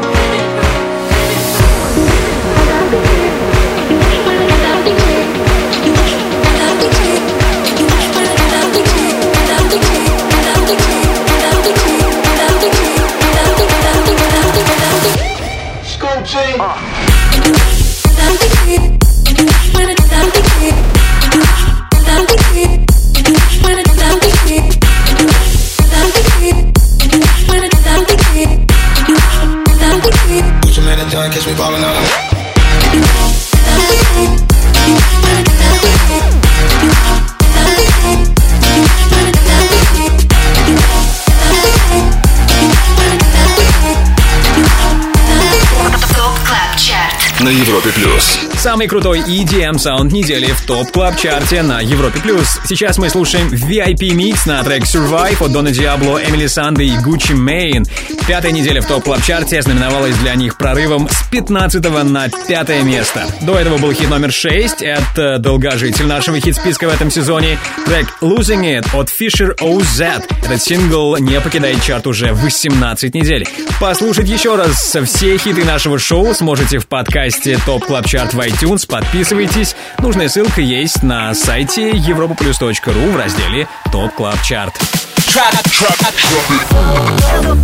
Самый 48.66 48.88
крутой 48.88 49.20
EDM 49.20 49.78
саунд 49.78 50.10
недели 50.10 50.46
в 50.46 50.60
Top 50.62 50.90
Club 50.90 51.16
Chart 51.16 51.54
е 51.54 51.62
на 51.62 51.80
Европе 51.80 52.18
плюс. 52.18 52.58
Сейчас 52.64 52.98
мы 52.98 53.08
слушаем 53.10 53.46
VIP 53.46 54.12
микс 54.12 54.44
на 54.44 54.60
трек 54.64 54.82
Survive 54.82 55.40
от 55.44 55.52
Дона 55.52 55.70
Диабло, 55.70 56.18
Эмили 56.18 56.48
Санды 56.48 56.84
и 56.84 56.98
Гуччи 56.98 57.30
Мейн. 57.30 57.86
Пятая 58.26 58.50
неделя 58.50 58.80
в 58.80 58.86
Top 58.86 59.04
Club 59.04 59.22
Chart 59.22 59.55
е 59.55 59.62
знаменовалась 59.62 60.16
для 60.16 60.34
них 60.34 60.58
прорывом 60.58 61.08
с 61.08 61.22
15 61.30 61.80
на 62.02 62.28
пятое 62.48 62.82
место. 62.82 63.24
До 63.42 63.56
этого 63.56 63.78
был 63.78 63.92
хит 63.92 64.10
номер 64.10 64.32
6 64.32 64.82
это 64.82 65.38
долгожитель 65.38 66.06
нашего 66.06 66.40
хит-списка 66.40 66.88
в 66.88 66.92
этом 66.92 67.08
сезоне. 67.12 67.56
Трек 67.84 68.08
Losing 68.20 68.62
It 68.62 68.98
от 68.98 69.08
Fisher 69.10 69.56
OZ. 69.58 70.24
Этот 70.44 70.60
сингл 70.60 71.16
не 71.18 71.40
покидает 71.40 71.80
чарт 71.84 72.08
уже 72.08 72.32
18 72.32 73.14
недель. 73.14 73.46
Послушать 73.80 74.28
еще 74.28 74.56
раз 74.56 74.96
все 75.04 75.38
хиты 75.38 75.64
нашего 75.64 75.96
шоу 76.00 76.34
сможете 76.34 76.80
в 76.80 76.88
подкасте 76.88 77.60
Top 77.64 77.86
Club 77.86 78.06
Chart 78.06 78.34
в 78.34 78.40
iTunes. 78.40 78.88
Подписывайтесь. 78.88 79.76
Нужная 80.00 80.28
ссылка 80.28 80.60
есть 80.60 81.04
на 81.04 81.32
сайте 81.32 81.92
europaplus.ru 81.92 83.12
в 83.12 83.16
разделе 83.16 83.68
Top 83.92 84.12
Club 84.14 84.42
Chart. 84.42 84.74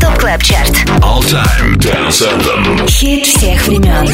Top 0.01 0.19
Club 0.19 0.43
Chart 0.43 0.85
All 1.01 1.21
Time 1.23 1.77
Dance 1.77 2.21
Anthem. 2.27 2.87
Хит 2.89 3.25
всех 3.25 3.67
времен 3.69 4.09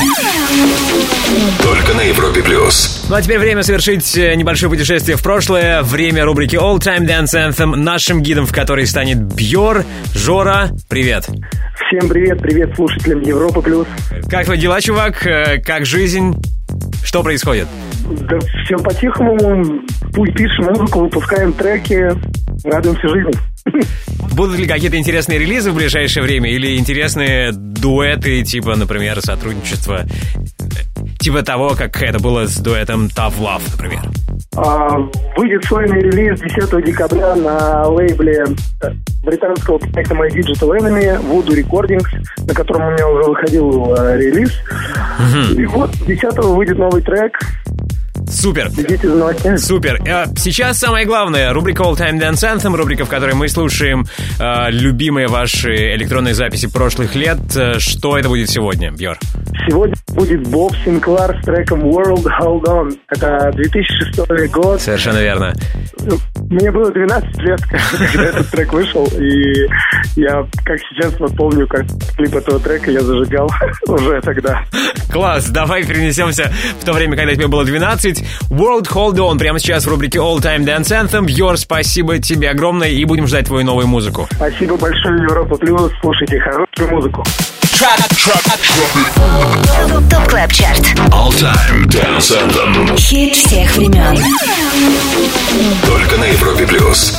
Только 1.62 1.94
на 1.94 2.02
Европе 2.02 2.42
плюс. 2.42 3.06
Ну 3.08 3.14
а 3.16 3.22
теперь 3.22 3.38
время 3.38 3.62
совершить 3.62 4.16
э, 4.18 4.34
небольшое 4.34 4.68
путешествие 4.70 5.16
в 5.16 5.22
прошлое. 5.22 5.82
Время 5.82 6.24
рубрики 6.26 6.56
All 6.56 6.78
Time 6.78 7.06
Dance 7.06 7.32
Anthem. 7.34 7.74
Нашим 7.74 8.22
гидом 8.22 8.44
в 8.46 8.52
которой 8.52 8.86
станет 8.86 9.18
Бьор. 9.18 9.84
Жора, 10.14 10.68
привет. 10.88 11.26
Всем 11.88 12.08
привет, 12.10 12.40
привет 12.40 12.76
слушателям 12.76 13.22
Европа 13.22 13.62
Плюс. 13.62 13.86
Как 14.30 14.44
твои 14.44 14.58
дела, 14.58 14.80
чувак? 14.82 15.26
Э, 15.26 15.58
Как 15.62 15.86
жизнь? 15.86 16.34
Что 17.02 17.22
происходит? 17.22 17.66
Да 18.28 18.38
все 18.64 18.76
по-тихому, 18.76 19.80
пусть 20.12 20.34
пишем 20.34 20.66
музыку, 20.66 21.00
выпускаем 21.00 21.52
треки, 21.54 22.10
радуемся 22.64 23.08
жизни. 23.08 23.32
Будут 24.34 24.58
ли 24.58 24.66
какие-то 24.66 24.96
интересные 24.96 25.38
релизы 25.38 25.70
в 25.70 25.74
ближайшее 25.74 26.22
время 26.22 26.50
или 26.50 26.76
интересные 26.76 27.52
дуэты, 27.52 28.42
типа, 28.42 28.76
например, 28.76 29.20
сотрудничество, 29.20 30.04
типа 31.18 31.42
того, 31.42 31.74
как 31.76 32.00
это 32.02 32.18
было 32.20 32.46
с 32.46 32.56
дуэтом 32.58 33.06
Tough 33.06 33.38
Love, 33.40 33.62
например? 33.72 34.02
А, 34.56 34.96
выйдет 35.36 35.64
сольный 35.64 36.00
релиз 36.00 36.40
10 36.40 36.84
декабря 36.84 37.36
на 37.36 37.86
лейбле 37.88 38.44
э, 38.82 38.90
британского 39.22 39.78
проекта 39.78 40.14
My 40.14 40.28
Digital 40.28 40.76
Enemy 40.78 41.20
Voodoo 41.22 41.62
Recordings, 41.62 42.06
на 42.46 42.54
котором 42.54 42.88
у 42.88 42.90
меня 42.90 43.08
уже 43.08 43.30
выходил 43.30 43.94
э, 43.94 44.18
релиз. 44.18 44.52
И 45.56 45.64
вот 45.66 45.90
10 46.06 46.38
выйдет 46.44 46.78
новый 46.78 47.02
трек. 47.02 47.38
Супер. 48.30 48.70
За 48.70 49.08
новостями. 49.08 49.56
Супер. 49.56 50.00
Э, 50.06 50.26
Сейчас 50.36 50.78
самое 50.78 51.06
главное. 51.06 51.52
Рубрика 51.52 51.82
All 51.82 51.96
Time 51.96 52.18
Dance 52.20 52.44
Anthem, 52.44 52.76
рубрика, 52.76 53.04
в 53.04 53.08
которой 53.08 53.34
мы 53.34 53.48
слушаем 53.48 54.06
э, 54.38 54.70
любимые 54.70 55.28
ваши 55.28 55.94
электронные 55.94 56.34
записи 56.34 56.68
прошлых 56.68 57.14
лет. 57.14 57.38
Э, 57.56 57.78
Что 57.78 58.18
это 58.18 58.28
будет 58.28 58.50
сегодня, 58.50 58.90
Бьор? 58.92 59.18
Сегодня 59.66 59.94
будет 60.14 60.46
Боб 60.48 60.72
Синклар 60.84 61.36
с 61.40 61.44
треком 61.44 61.80
World 61.80 62.26
Hold 62.40 62.64
On. 62.64 62.98
Это 63.08 63.50
2006 63.54 64.50
год. 64.52 64.80
Совершенно 64.80 65.18
верно. 65.18 65.52
Мне 66.50 66.70
было 66.70 66.90
12 66.90 67.38
лет, 67.42 67.60
когда 68.12 68.24
этот 68.24 68.50
трек 68.50 68.72
вышел, 68.72 69.06
и 69.18 69.66
я, 70.16 70.46
как 70.64 70.78
сейчас, 70.90 71.18
вот 71.18 71.36
помню, 71.36 71.66
как 71.66 71.84
клип 72.16 72.34
этого 72.34 72.58
трека 72.60 72.90
я 72.90 73.00
зажигал 73.00 73.50
уже 73.88 74.20
тогда. 74.22 74.62
Класс, 75.12 75.48
давай 75.50 75.84
перенесемся 75.84 76.50
в 76.80 76.84
то 76.84 76.92
время, 76.92 77.16
когда 77.16 77.34
тебе 77.34 77.48
было 77.48 77.64
12. 77.64 78.24
World 78.50 78.88
Hold 78.92 79.16
On 79.16 79.38
прямо 79.38 79.58
сейчас 79.58 79.86
в 79.86 79.90
рубрике 79.90 80.18
All 80.18 80.38
Time 80.38 80.64
Dance 80.64 80.90
Anthem. 80.90 81.26
Бьор, 81.26 81.58
спасибо 81.58 82.18
тебе 82.18 82.50
огромное, 82.50 82.88
и 82.88 83.04
будем 83.04 83.26
ждать 83.26 83.46
твою 83.46 83.64
новую 83.64 83.86
музыку. 83.86 84.26
Спасибо 84.32 84.76
большое, 84.76 85.22
Европа 85.22 85.56
Плюс. 85.56 85.92
Слушайте 86.00 86.38
хорошую 86.40 86.90
музыку. 86.90 87.24
ТОП 90.10 90.26
КЛАБ 90.28 90.52
ЧАРТ 90.52 90.78
All 91.12 91.30
Time 91.30 91.86
Dance 91.86 92.32
Anthem. 92.32 92.96
Хит 92.96 93.36
всех 93.36 93.76
времен 93.76 94.18
Только 95.86 96.16
на 96.16 96.24
Европе 96.24 96.66
плюс. 96.66 97.14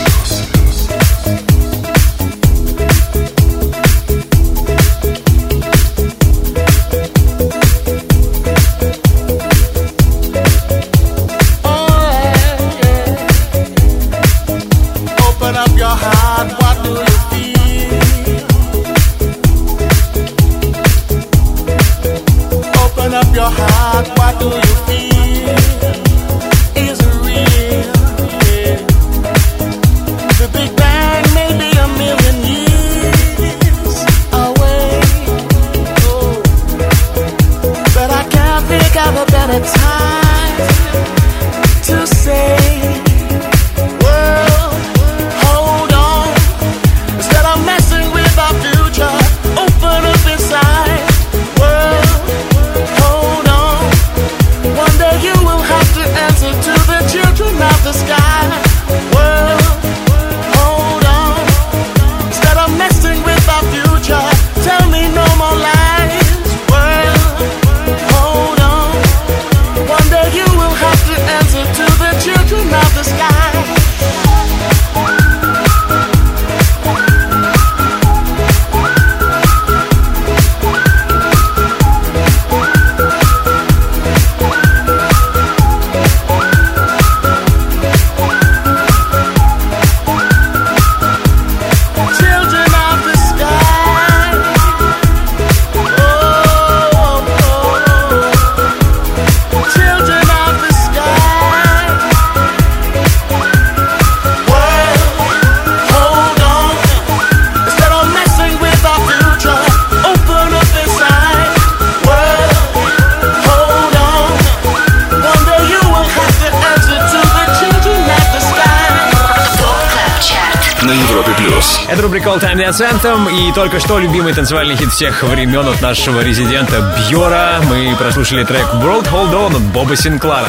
Это 122.00 122.08
рубрика 122.08 122.30
All 122.30 122.40
Time 122.42 122.56
Dance 122.56 122.80
Anthem, 122.80 123.30
и 123.30 123.52
только 123.52 123.82
что 123.82 124.00
любимый 124.00 124.34
танцевальный 124.34 124.78
хит 124.78 124.90
всех 124.90 125.22
времен 125.22 125.68
от 125.68 125.82
нашего 125.82 126.22
резидента 126.22 126.96
Бьора. 127.10 127.60
Мы 127.66 127.94
прослушали 127.98 128.46
трек 128.46 128.66
World 128.76 129.12
Hold 129.12 129.34
On 129.34 129.54
от 129.58 129.62
Боба 129.74 129.98
Синклара. 129.98 130.48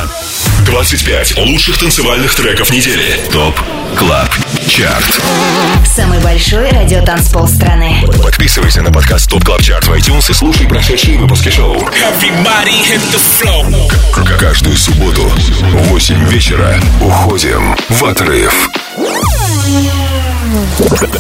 25 0.67 1.39
лучших 1.39 1.77
танцевальных 1.79 2.33
треков 2.37 2.71
недели. 2.71 3.19
Top 3.33 3.59
Club 3.99 4.29
Chart. 4.69 5.21
Самый 5.85 6.21
большой 6.21 6.71
радиотанцпол 6.71 7.49
страны 7.49 8.05
Подписывайся 8.23 8.83
на 8.83 8.93
подкаст 8.93 9.29
Top 9.29 9.43
Club 9.45 9.61
Chart 9.61 9.89
в 9.89 9.93
iTunes 9.93 10.31
и 10.31 10.33
слушай 10.33 10.69
прошедшие 10.69 11.19
выпуски 11.19 11.49
шоу. 11.49 11.75
Everybody 11.79 12.81
hit 12.89 13.01
the 13.11 13.19
floor. 13.41 13.91
К- 14.13 14.39
Каждую 14.39 14.77
субботу 14.77 15.23
в 15.23 15.89
8 15.89 16.29
вечера 16.29 16.79
уходим 17.01 17.77
в 17.89 18.05
отрыв. 18.05 18.69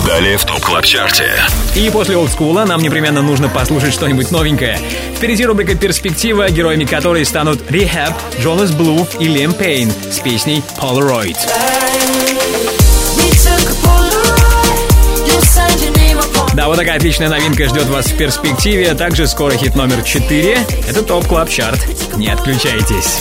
Далее 0.07 0.37
в 0.37 0.45
Top 0.45 0.61
Club 0.61 0.85
Chart 0.85 1.18
е. 1.18 1.31
И 1.77 1.89
после 1.91 2.17
олдскула 2.17 2.65
нам 2.65 2.81
непременно 2.81 3.23
нужно 3.23 3.49
послушать 3.49 3.95
что-нибудь 3.95 4.31
новенькое. 4.31 4.79
Впереди 5.17 5.45
рубрика 5.45 5.77
«Перспектива», 5.77 6.51
героями 6.51 6.85
которой 6.85 7.25
станут 7.25 7.61
Rehab, 7.71 8.13
Джонас 8.41 8.73
Блу 8.73 9.21
и 9.21 9.29
Лиам 9.29 9.53
Пейн 9.53 9.93
с 10.11 10.19
песней 10.19 10.65
Polaroid. 10.81 11.37
Да, 16.55 16.67
вот 16.67 16.77
такая 16.77 16.97
отличная 16.97 17.29
новинка 17.29 17.69
ждет 17.69 17.87
вас 17.87 18.07
в 18.07 18.17
перспективе. 18.17 18.95
Также 18.95 19.29
скоро 19.29 19.53
хит 19.53 19.77
номер 19.77 20.03
4. 20.03 20.59
Это 20.89 21.03
Top 21.03 21.27
Club 21.27 21.49
Chart. 21.49 21.81
Не 22.17 22.29
отключайтесь. 22.29 23.21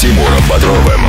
Тимуром 0.00 0.42
Бодровым. 0.48 1.02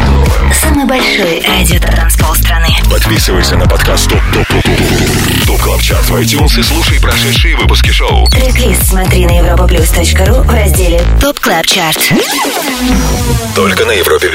Самый 0.53 0.84
большой 0.84 1.41
радиотанцпол 1.47 2.35
страны. 2.35 2.68
Подписывайся 2.89 3.55
на 3.55 3.65
подкаст 3.65 4.09
Top 4.09 4.19
Top 4.33 4.45
Top 4.47 4.63
Top 4.63 5.47
Top 5.47 5.61
Club 5.61 5.81
Chart 5.81 6.09
в 6.09 6.15
iTunes 6.18 6.59
и 6.59 6.61
слушай 6.61 6.99
прошедшие 6.99 7.55
выпуски 7.55 7.89
шоу. 7.89 8.27
Трек-лист 8.27 8.89
смотри 8.89 9.26
на 9.26 9.39
europaplus.ru 9.39 10.41
в 10.41 10.53
разделе 10.53 11.01
Top 11.21 11.39
Club 11.39 11.65
Chart. 11.67 11.99
Только 13.55 13.85
на 13.85 13.91
Европе 13.91 14.30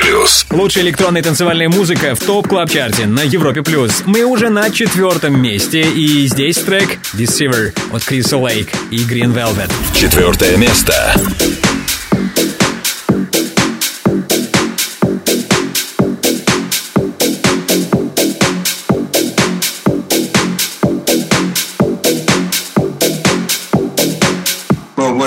Плюс. 0.00 0.46
Лучшая 0.50 0.82
электронная 0.82 1.22
танцевальная 1.22 1.68
музыка 1.68 2.16
в 2.16 2.18
Top 2.18 2.48
Club 2.48 2.72
Chart 2.72 3.00
е 3.00 3.06
на 3.06 3.20
Европе+. 3.20 3.62
плюс. 3.62 4.02
Мы 4.04 4.24
уже 4.24 4.48
на 4.48 4.68
четвертом 4.70 5.40
месте, 5.40 5.82
и 5.82 6.26
здесь 6.26 6.56
трек 6.56 6.98
Deceiver 7.14 7.72
от 7.92 8.02
Криса 8.02 8.36
Лейк 8.36 8.68
и 8.90 8.96
Green 9.04 9.32
Velvet. 9.32 9.70
Четвертое 9.94 10.56
место. 10.56 11.14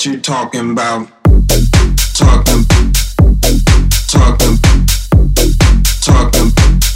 What 0.00 0.06
you 0.06 0.18
talking 0.18 0.70
about? 0.70 1.08
Talking, 2.14 2.64
talking, 4.08 4.56
talking, 6.00 6.89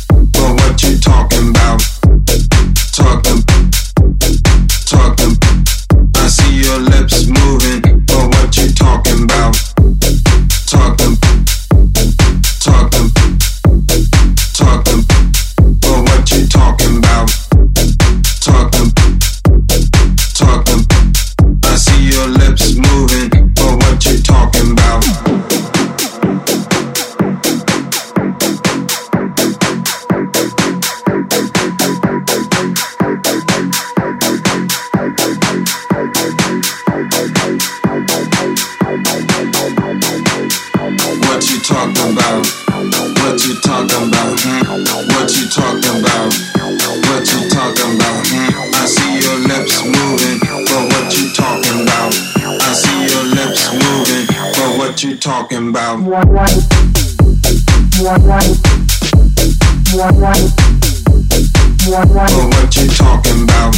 But 60.25 60.41
what 61.85 62.73
you 62.77 62.89
talking 62.89 63.43
about? 63.43 63.75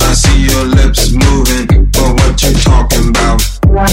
I 0.00 0.14
see 0.14 0.46
your 0.46 0.64
lips 0.64 1.12
moving, 1.12 1.90
but 1.92 2.14
what 2.14 2.42
you 2.42 2.54
talking 2.54 3.08
about? 3.10 3.42
But 3.68 3.92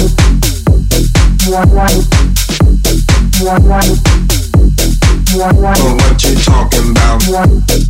what 5.99 6.23
you 6.23 6.35
talking 6.39 6.91
about? 6.91 7.82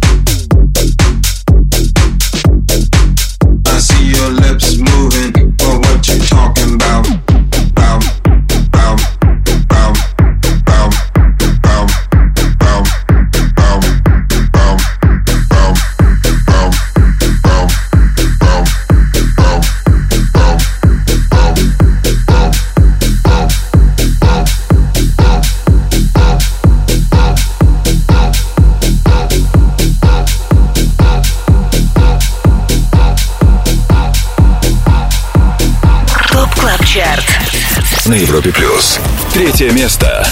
Третье 39.42 39.70
место. 39.72 40.24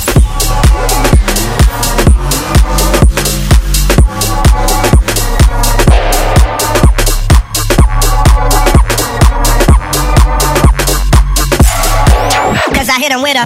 Cause 12.75 12.89
I 12.89 12.99
hit 12.99 13.13
him 13.13 13.23
with 13.23 13.37
a, 13.37 13.45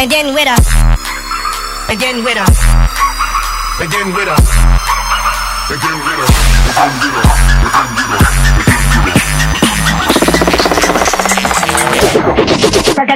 and 0.00 0.10
then 0.10 0.34
with 0.34 0.46
a, 0.46 0.56
and 1.90 2.00
then 2.00 2.24
with 2.24 2.36
a, 2.36 2.46
and 3.80 3.90
then 3.90 4.12
with 4.14 4.28
a, 4.28 4.36
and 5.70 5.80
then 5.80 5.98
with 6.04 6.18
a, 6.18 6.34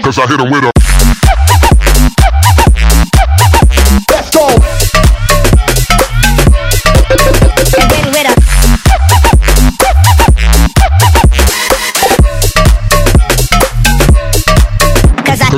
Cause 0.03 0.19
I 0.19 0.27
hit 0.27 0.41
him 0.41 0.51
with 0.51 0.65
a. 0.65 0.65
Let's 0.65 0.65
go. 0.65 0.65
and 0.65 0.65
then 0.65 0.65
with 0.65 0.65
a, 0.65 0.72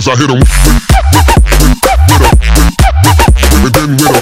cause 0.06 0.20
I 0.20 0.22
hit 0.22 0.30
him 0.30 0.40
with 3.64 3.76
a, 3.76 3.88
with 3.88 4.06
a, 4.06 4.22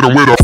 hit 0.01 0.11
him 0.11 0.17
with 0.17 0.40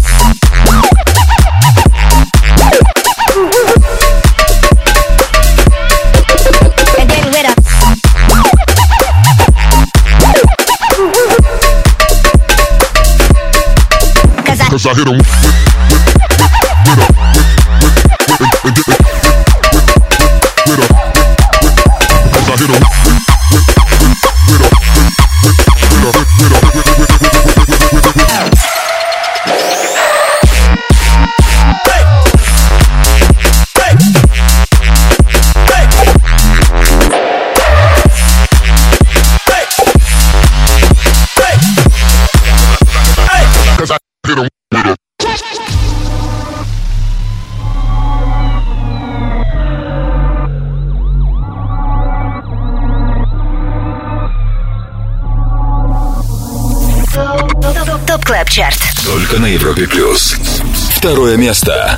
второе 61.07 61.37
место. 61.37 61.96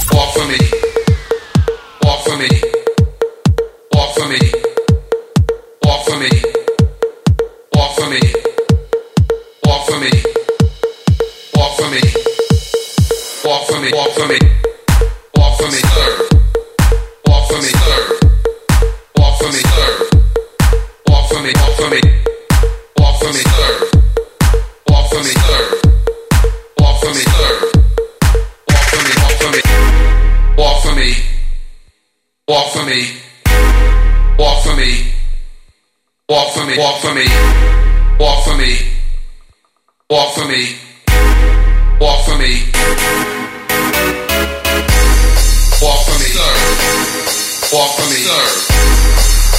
Walk 47.70 47.96
for 47.96 48.08
me. 48.08 48.16
Serve. 48.24 48.64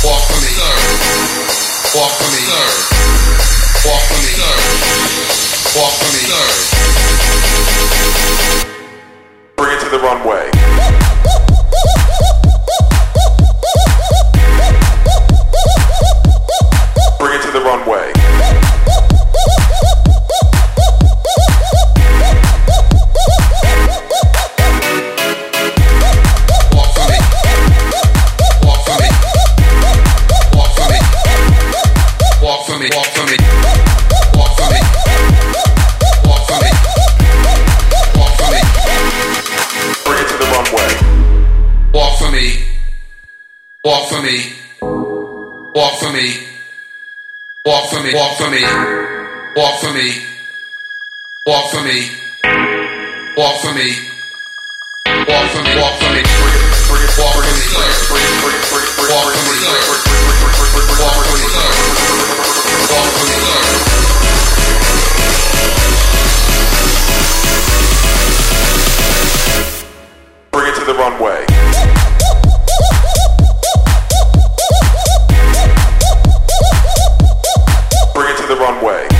Walk 0.03 0.25
for 0.25 0.41
me. 0.41 0.49
Serve. 0.57 0.81
Walk 1.93 2.11
for 2.17 2.25
me. 2.33 2.41
Serve. 2.41 2.73
Walk 3.85 4.01
for 4.09 4.17
me. 4.17 4.33
Serve. 4.33 4.65
Walk 5.77 5.93
for 5.93 6.09
me. 6.09 6.21
Serve. 6.25 6.57
Bring 9.57 9.77
it 9.77 9.81
to 9.81 9.89
the 9.91 9.99
runway. 9.99 10.49
Bring 17.19 17.33
it 17.35 17.43
to 17.43 17.51
the 17.51 17.61
runway. 17.61 18.18
for 47.99 48.05
me, 48.05 48.13
walk 48.13 48.37
for 48.37 48.49
me, 48.49 48.63
walk 49.55 49.79
for 49.81 49.93
me, 49.93 50.25
walk 51.45 51.71
for 51.71 51.83
me, 51.83 52.09
walk 53.35 53.59
for 53.59 53.73
me, 53.73 53.89
walk 55.27 55.49
for 55.51 55.63
me, 55.63 55.73
walk 55.75 55.99
for 55.99 56.13
me, 56.13 56.23
walk 57.19 57.35
for 57.35 57.43
me, 57.43 57.59
walk 57.59 58.07
for 58.39 59.43
me, 59.43 59.65
walk 60.99 61.15
for 61.15 61.35
me, 61.35 61.47
walk 62.89 63.09
for 63.11 63.25
me. 63.25 63.35
Bring 70.51 70.67
it 70.67 70.75
to 70.79 70.85
the 70.85 70.93
runway. 70.93 71.58
runway. 78.59 79.18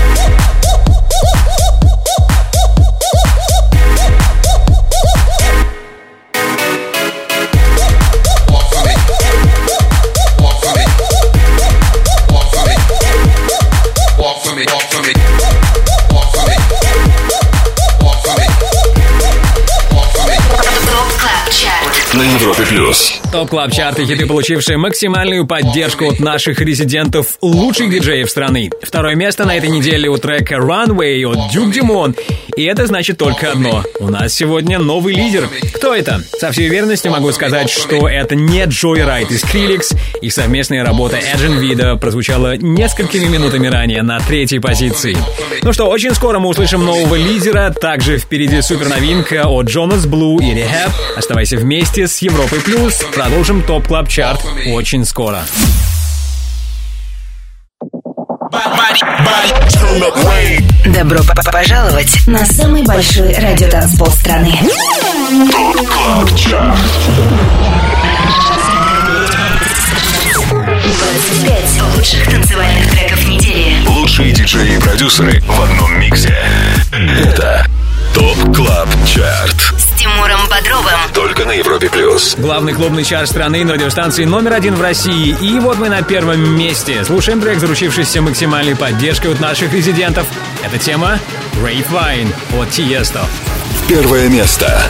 Европе 22.14 22.64
плюс. 22.66 23.20
Top 23.30 23.50
Club 23.50 23.72
Chart 23.72 23.99
и 23.99 24.04
хиты, 24.04 24.26
получившие 24.26 24.76
максимальную 24.76 25.46
поддержку 25.46 26.08
от 26.08 26.18
наших 26.18 26.60
резидентов 26.60 27.36
лучших 27.40 27.90
диджеев 27.90 28.28
страны. 28.28 28.70
Второе 28.82 29.14
место 29.14 29.44
на 29.44 29.56
этой 29.56 29.70
неделе 29.70 30.08
у 30.08 30.16
трека 30.16 30.56
Runway 30.56 31.24
от 31.24 31.52
Duke 31.52 31.70
Dumont. 31.70 32.16
И 32.56 32.64
это 32.64 32.86
значит 32.86 33.18
только 33.18 33.52
одно. 33.52 33.84
У 34.00 34.08
нас 34.08 34.34
сегодня 34.34 34.78
новый 34.78 35.14
лидер. 35.14 35.48
Кто 35.74 35.94
это? 35.94 36.22
Со 36.38 36.50
всей 36.50 36.68
уверенностью 36.68 37.12
могу 37.12 37.30
сказать, 37.30 37.70
что 37.70 38.08
это 38.08 38.34
не 38.34 38.64
Joyryde 38.64 39.30
и 39.30 39.44
Skrillex. 39.44 39.96
Их 40.20 40.32
совместная 40.32 40.84
работа 40.84 41.16
Agen 41.16 41.58
Wida 41.58 41.94
прозвучала 41.96 42.56
несколькими 42.56 43.26
минутами 43.26 43.68
ранее 43.68 44.02
на 44.02 44.18
третьей 44.18 44.58
позиции. 44.58 45.16
Ну 45.62 45.72
что, 45.72 45.88
очень 45.88 46.14
скоро 46.14 46.40
мы 46.40 46.48
услышим 46.48 46.84
нового 46.84 47.14
лидера. 47.14 47.70
Также 47.70 48.18
впереди 48.18 48.60
суперновинка 48.62 49.46
от 49.46 49.66
Jonas 49.66 50.08
Blue 50.08 50.38
и 50.42 50.54
Rehab. 50.54 50.90
Оставайся 51.16 51.56
вместе 51.56 51.99
с 52.06 52.18
Европой 52.18 52.60
Плюс. 52.60 52.94
Продолжим 53.14 53.62
Top 53.62 53.86
Club 53.86 54.08
Chart 54.08 54.40
очень 54.66 55.04
скоро. 55.04 55.42
Добро 60.86 61.20
пожаловать 61.52 62.26
на 62.26 62.44
самый 62.46 62.82
большой 62.84 63.34
радиотанцпол 63.34 64.08
страны. 64.08 64.58
25 70.50 71.82
лучших 71.96 72.24
танцевальных 72.24 72.90
треков 72.90 73.28
недели. 73.28 73.86
Лучшие 73.86 74.32
диджеи 74.32 74.76
и 74.76 74.80
продюсеры 74.80 75.40
в 75.40 75.60
одном 75.60 76.00
миксе. 76.00 76.36
Это 76.92 77.66
Top 78.14 78.56
Club 78.56 78.88
Chart. 79.06 79.89
Тимуром 80.00 80.40
Бодровым. 80.48 80.98
Только 81.12 81.44
на 81.44 81.52
Европе 81.52 81.90
плюс. 81.90 82.34
Главный 82.38 82.72
клубный 82.72 83.04
чарт 83.04 83.28
страны 83.28 83.62
на 83.66 83.74
радиостанции 83.74 84.24
номер 84.24 84.54
один 84.54 84.74
в 84.74 84.80
России. 84.80 85.36
И 85.42 85.58
вот 85.58 85.76
мы 85.76 85.90
на 85.90 86.00
первом 86.00 86.56
месте. 86.56 87.04
Слушаем 87.04 87.38
трек, 87.38 87.58
заручившийся 87.58 88.22
максимальной 88.22 88.74
поддержкой 88.74 89.32
от 89.32 89.40
наших 89.40 89.74
резидентов. 89.74 90.26
Это 90.64 90.78
тема 90.78 91.18
Grapevine 91.52 92.32
от 92.58 92.70
Тиесто. 92.70 93.26
Первое 93.88 94.30
место. 94.30 94.82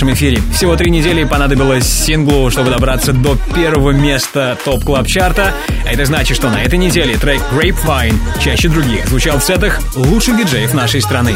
Нашем 0.00 0.14
эфире. 0.14 0.40
Всего 0.54 0.76
три 0.76 0.90
недели 0.90 1.24
понадобилось 1.24 1.86
синглу, 1.86 2.50
чтобы 2.50 2.70
добраться 2.70 3.12
до 3.12 3.36
первого 3.54 3.90
места 3.90 4.56
Top 4.64 4.82
Club 4.82 5.06
Chart 5.06 5.39
а. 5.39 5.52
А 5.86 5.92
это 5.92 6.06
значит, 6.06 6.38
что 6.38 6.48
на 6.48 6.62
этой 6.62 6.78
неделе 6.78 7.16
трек 7.16 7.42
Grapevine 7.52 8.14
чаще 8.42 8.70
других 8.70 9.06
звучал 9.08 9.38
в 9.38 9.44
сетах 9.44 9.78
лучших 9.96 10.38
диджеев 10.38 10.72
нашей 10.72 11.02
страны. 11.02 11.34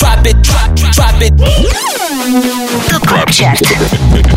Top 0.00 0.24
Club 0.32 0.76
Chart. 0.76 1.34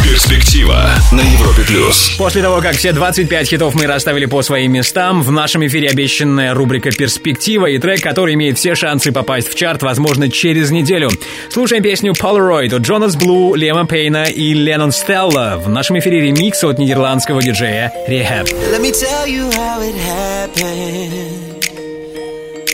Перспектива 0.04 0.90
на 1.12 1.22
Европе 1.22 1.64
плюс. 1.68 2.12
После 2.18 2.42
того, 2.42 2.62
как 2.62 2.76
все 2.76 2.92
25 2.92 3.48
хитов 3.48 3.76
мы 3.76 3.88
расставили 3.88 4.26
по 4.26 4.42
своим 4.42 4.74
местам, 4.74 5.24
в 5.24 5.32
нашем 5.32 5.66
эфире 5.68 5.90
обещанная 5.90 6.54
рубрика 6.54 6.92
«Перспектива» 6.92 7.66
и 7.68 7.78
трек, 7.78 8.02
который 8.02 8.36
имеет 8.36 8.58
все 8.58 8.76
шансы 8.76 9.12
попасть 9.12 9.50
в 9.50 9.56
чарт, 9.56 9.82
возможно, 9.84 10.30
через 10.30 10.72
неделю. 10.72 11.10
Слушаем 11.50 11.82
песню 11.84 12.14
Polaroid 12.14 12.76
от 12.76 12.82
Джонас 12.84 13.16
Блу, 13.16 13.56
Лема 13.56 13.86
Пейна 13.86 14.26
и 14.26 14.54
Леннон 14.54 14.92
Стелла. 14.92 15.62
В 15.64 15.70
нашем 15.70 15.98
эфире 16.00 16.22
ремикс 16.22 16.64
от 16.64 16.80
нидерландского 16.80 17.42
диджея 17.42 17.92
Rehab. 18.08 18.46
Let 18.72 18.82
me 18.82 18.92
tell 18.92 19.28
you 19.28 19.50
how 19.52 19.82
it 19.82 19.96
happened. 19.96 21.48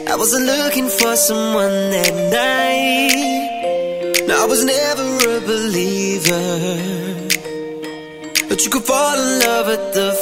I 0.10 0.16
wasn't 0.16 0.46
looking 0.46 0.90
for 0.90 1.16
someone 1.16 1.92
that 1.92 2.14
night. 2.32 2.63
Fall 8.86 9.18
in 9.18 9.40
love 9.40 9.68
at 9.70 9.94
the 9.94 10.13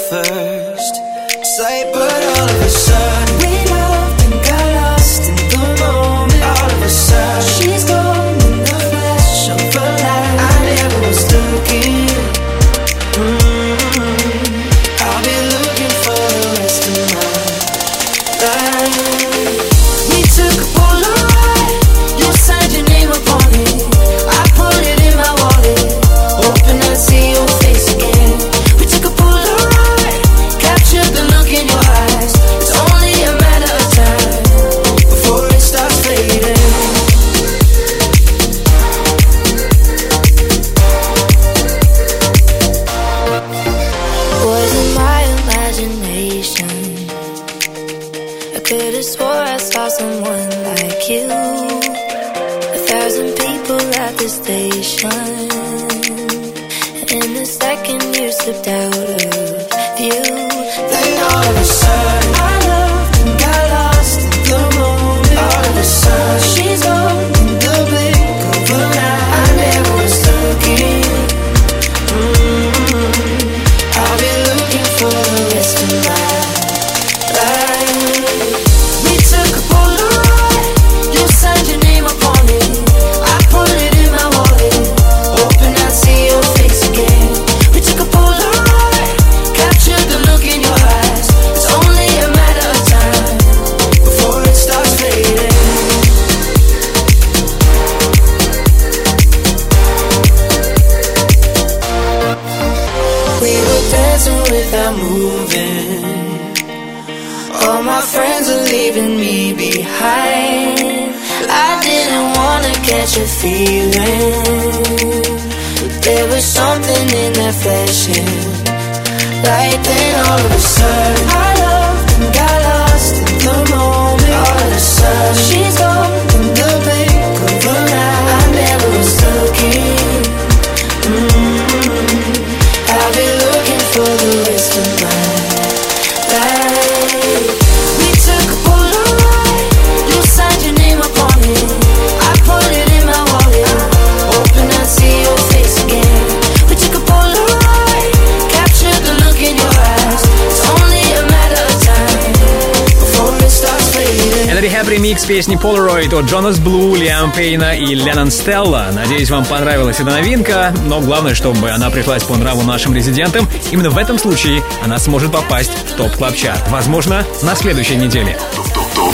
Джонас 156.22 156.60
Блу, 156.60 156.96
Лиам 156.96 157.32
Пейна 157.32 157.76
и 157.76 157.96
Леннон 157.96 158.32
Стелла. 158.32 158.88
Надеюсь, 158.94 159.30
вам 159.30 159.46
понравилась 159.46 160.00
эта 160.00 160.10
новинка, 160.10 160.74
но 160.86 161.00
главное, 161.00 161.34
чтобы 161.36 161.70
она 161.70 161.90
пришлась 161.90 162.24
по 162.24 162.36
нраву 162.36 162.62
нашим 162.64 162.94
резидентам. 162.94 163.48
Именно 163.72 163.90
в 163.90 163.98
этом 163.98 164.18
случае 164.18 164.62
она 164.84 165.00
сможет 165.00 165.32
попасть 165.32 165.72
в 165.72 165.96
Top 165.96 166.12
Club 166.16 166.34
Возможно, 166.70 167.26
на 167.44 167.56
следующей 167.56 167.96
неделе. 167.96 168.38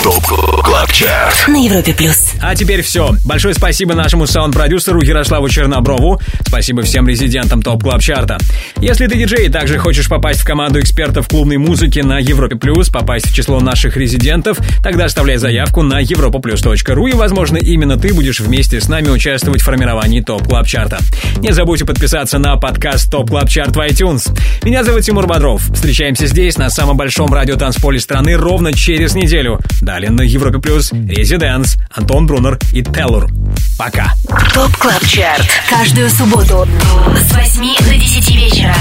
Top 0.08 0.64
Club 0.64 0.92
Chart 0.94 1.48
На 1.50 1.58
Европе 1.58 1.94
плюс. 1.94 2.32
А 2.42 2.56
теперь 2.56 2.82
все. 2.82 3.14
Большое 3.26 3.54
спасибо 3.54 3.94
нашему 3.94 4.26
саунд-продюсеру 4.26 5.02
Ярославу 5.02 5.50
Черноброву. 5.50 6.22
Спасибо 6.48 6.84
всем 6.84 7.10
резидентам 7.10 7.62
Top 7.62 7.84
Club 7.84 8.00
Chart 8.00 8.27
а. 8.27 8.38
Если 8.80 9.08
ты 9.08 9.18
диджей 9.18 9.48
и 9.48 9.50
также 9.50 9.78
хочешь 9.78 10.08
попасть 10.08 10.40
в 10.40 10.46
команду 10.46 10.80
экспертов 10.80 11.28
клубной 11.28 11.58
музыки 11.58 12.00
на 12.00 12.20
Европе 12.20 12.56
Плюс, 12.56 12.88
попасть 12.88 13.30
в 13.30 13.36
число 13.36 13.60
наших 13.60 13.98
резидентов, 13.98 14.60
тогда 14.82 15.04
оставляй 15.04 15.36
заявку 15.36 15.82
на 15.82 16.02
europaplus.ru 16.02 17.10
и, 17.10 17.14
возможно, 17.14 17.58
именно 17.58 17.98
ты 17.98 18.14
будешь 18.14 18.40
вместе 18.40 18.80
с 18.80 18.88
нами 18.88 19.10
участвовать 19.10 19.62
в 19.62 19.66
формировании 19.66 20.22
Top 20.22 20.48
Club 20.48 20.68
Chart 20.68 20.91
а. 20.91 21.00
Не 21.40 21.52
забудьте 21.52 21.84
подписаться 21.84 22.40
на 22.40 22.56
подкаст 22.56 23.12
Top 23.12 23.30
Club 23.30 23.50
Chart 23.50 23.76
в 23.76 23.80
iTunes. 23.80 24.34
Меня 24.68 24.84
зовут 24.84 25.04
Тимур 25.04 25.26
Бодров. 25.28 25.62
Встречаемся 25.74 26.28
здесь, 26.28 26.58
на 26.58 26.70
самом 26.70 26.98
большом 26.98 27.34
радиотанцполе 27.34 28.02
страны, 28.02 28.36
ровно 28.36 28.74
через 28.74 29.16
неделю. 29.16 29.62
Далее 29.82 30.12
на 30.12 30.24
Европе 30.24 30.60
Плюс 30.60 30.92
Резиденс, 30.92 31.78
Антон 31.90 32.28
Брунер 32.28 32.60
и 32.74 32.84
Теллур. 32.84 33.30
Пока. 33.78 34.14
Top 34.54 34.76
Club 34.76 35.06
Chart. 35.06 35.48
Каждую 35.70 36.10
субботу 36.10 36.68
с 37.16 37.34
8 37.34 37.78
до 37.78 37.96
10 37.96 38.36
вечера. 38.36 38.76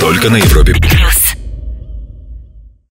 Только 0.00 0.30
на 0.30 0.36
Европе 0.36 0.72
Плюс. 0.72 1.23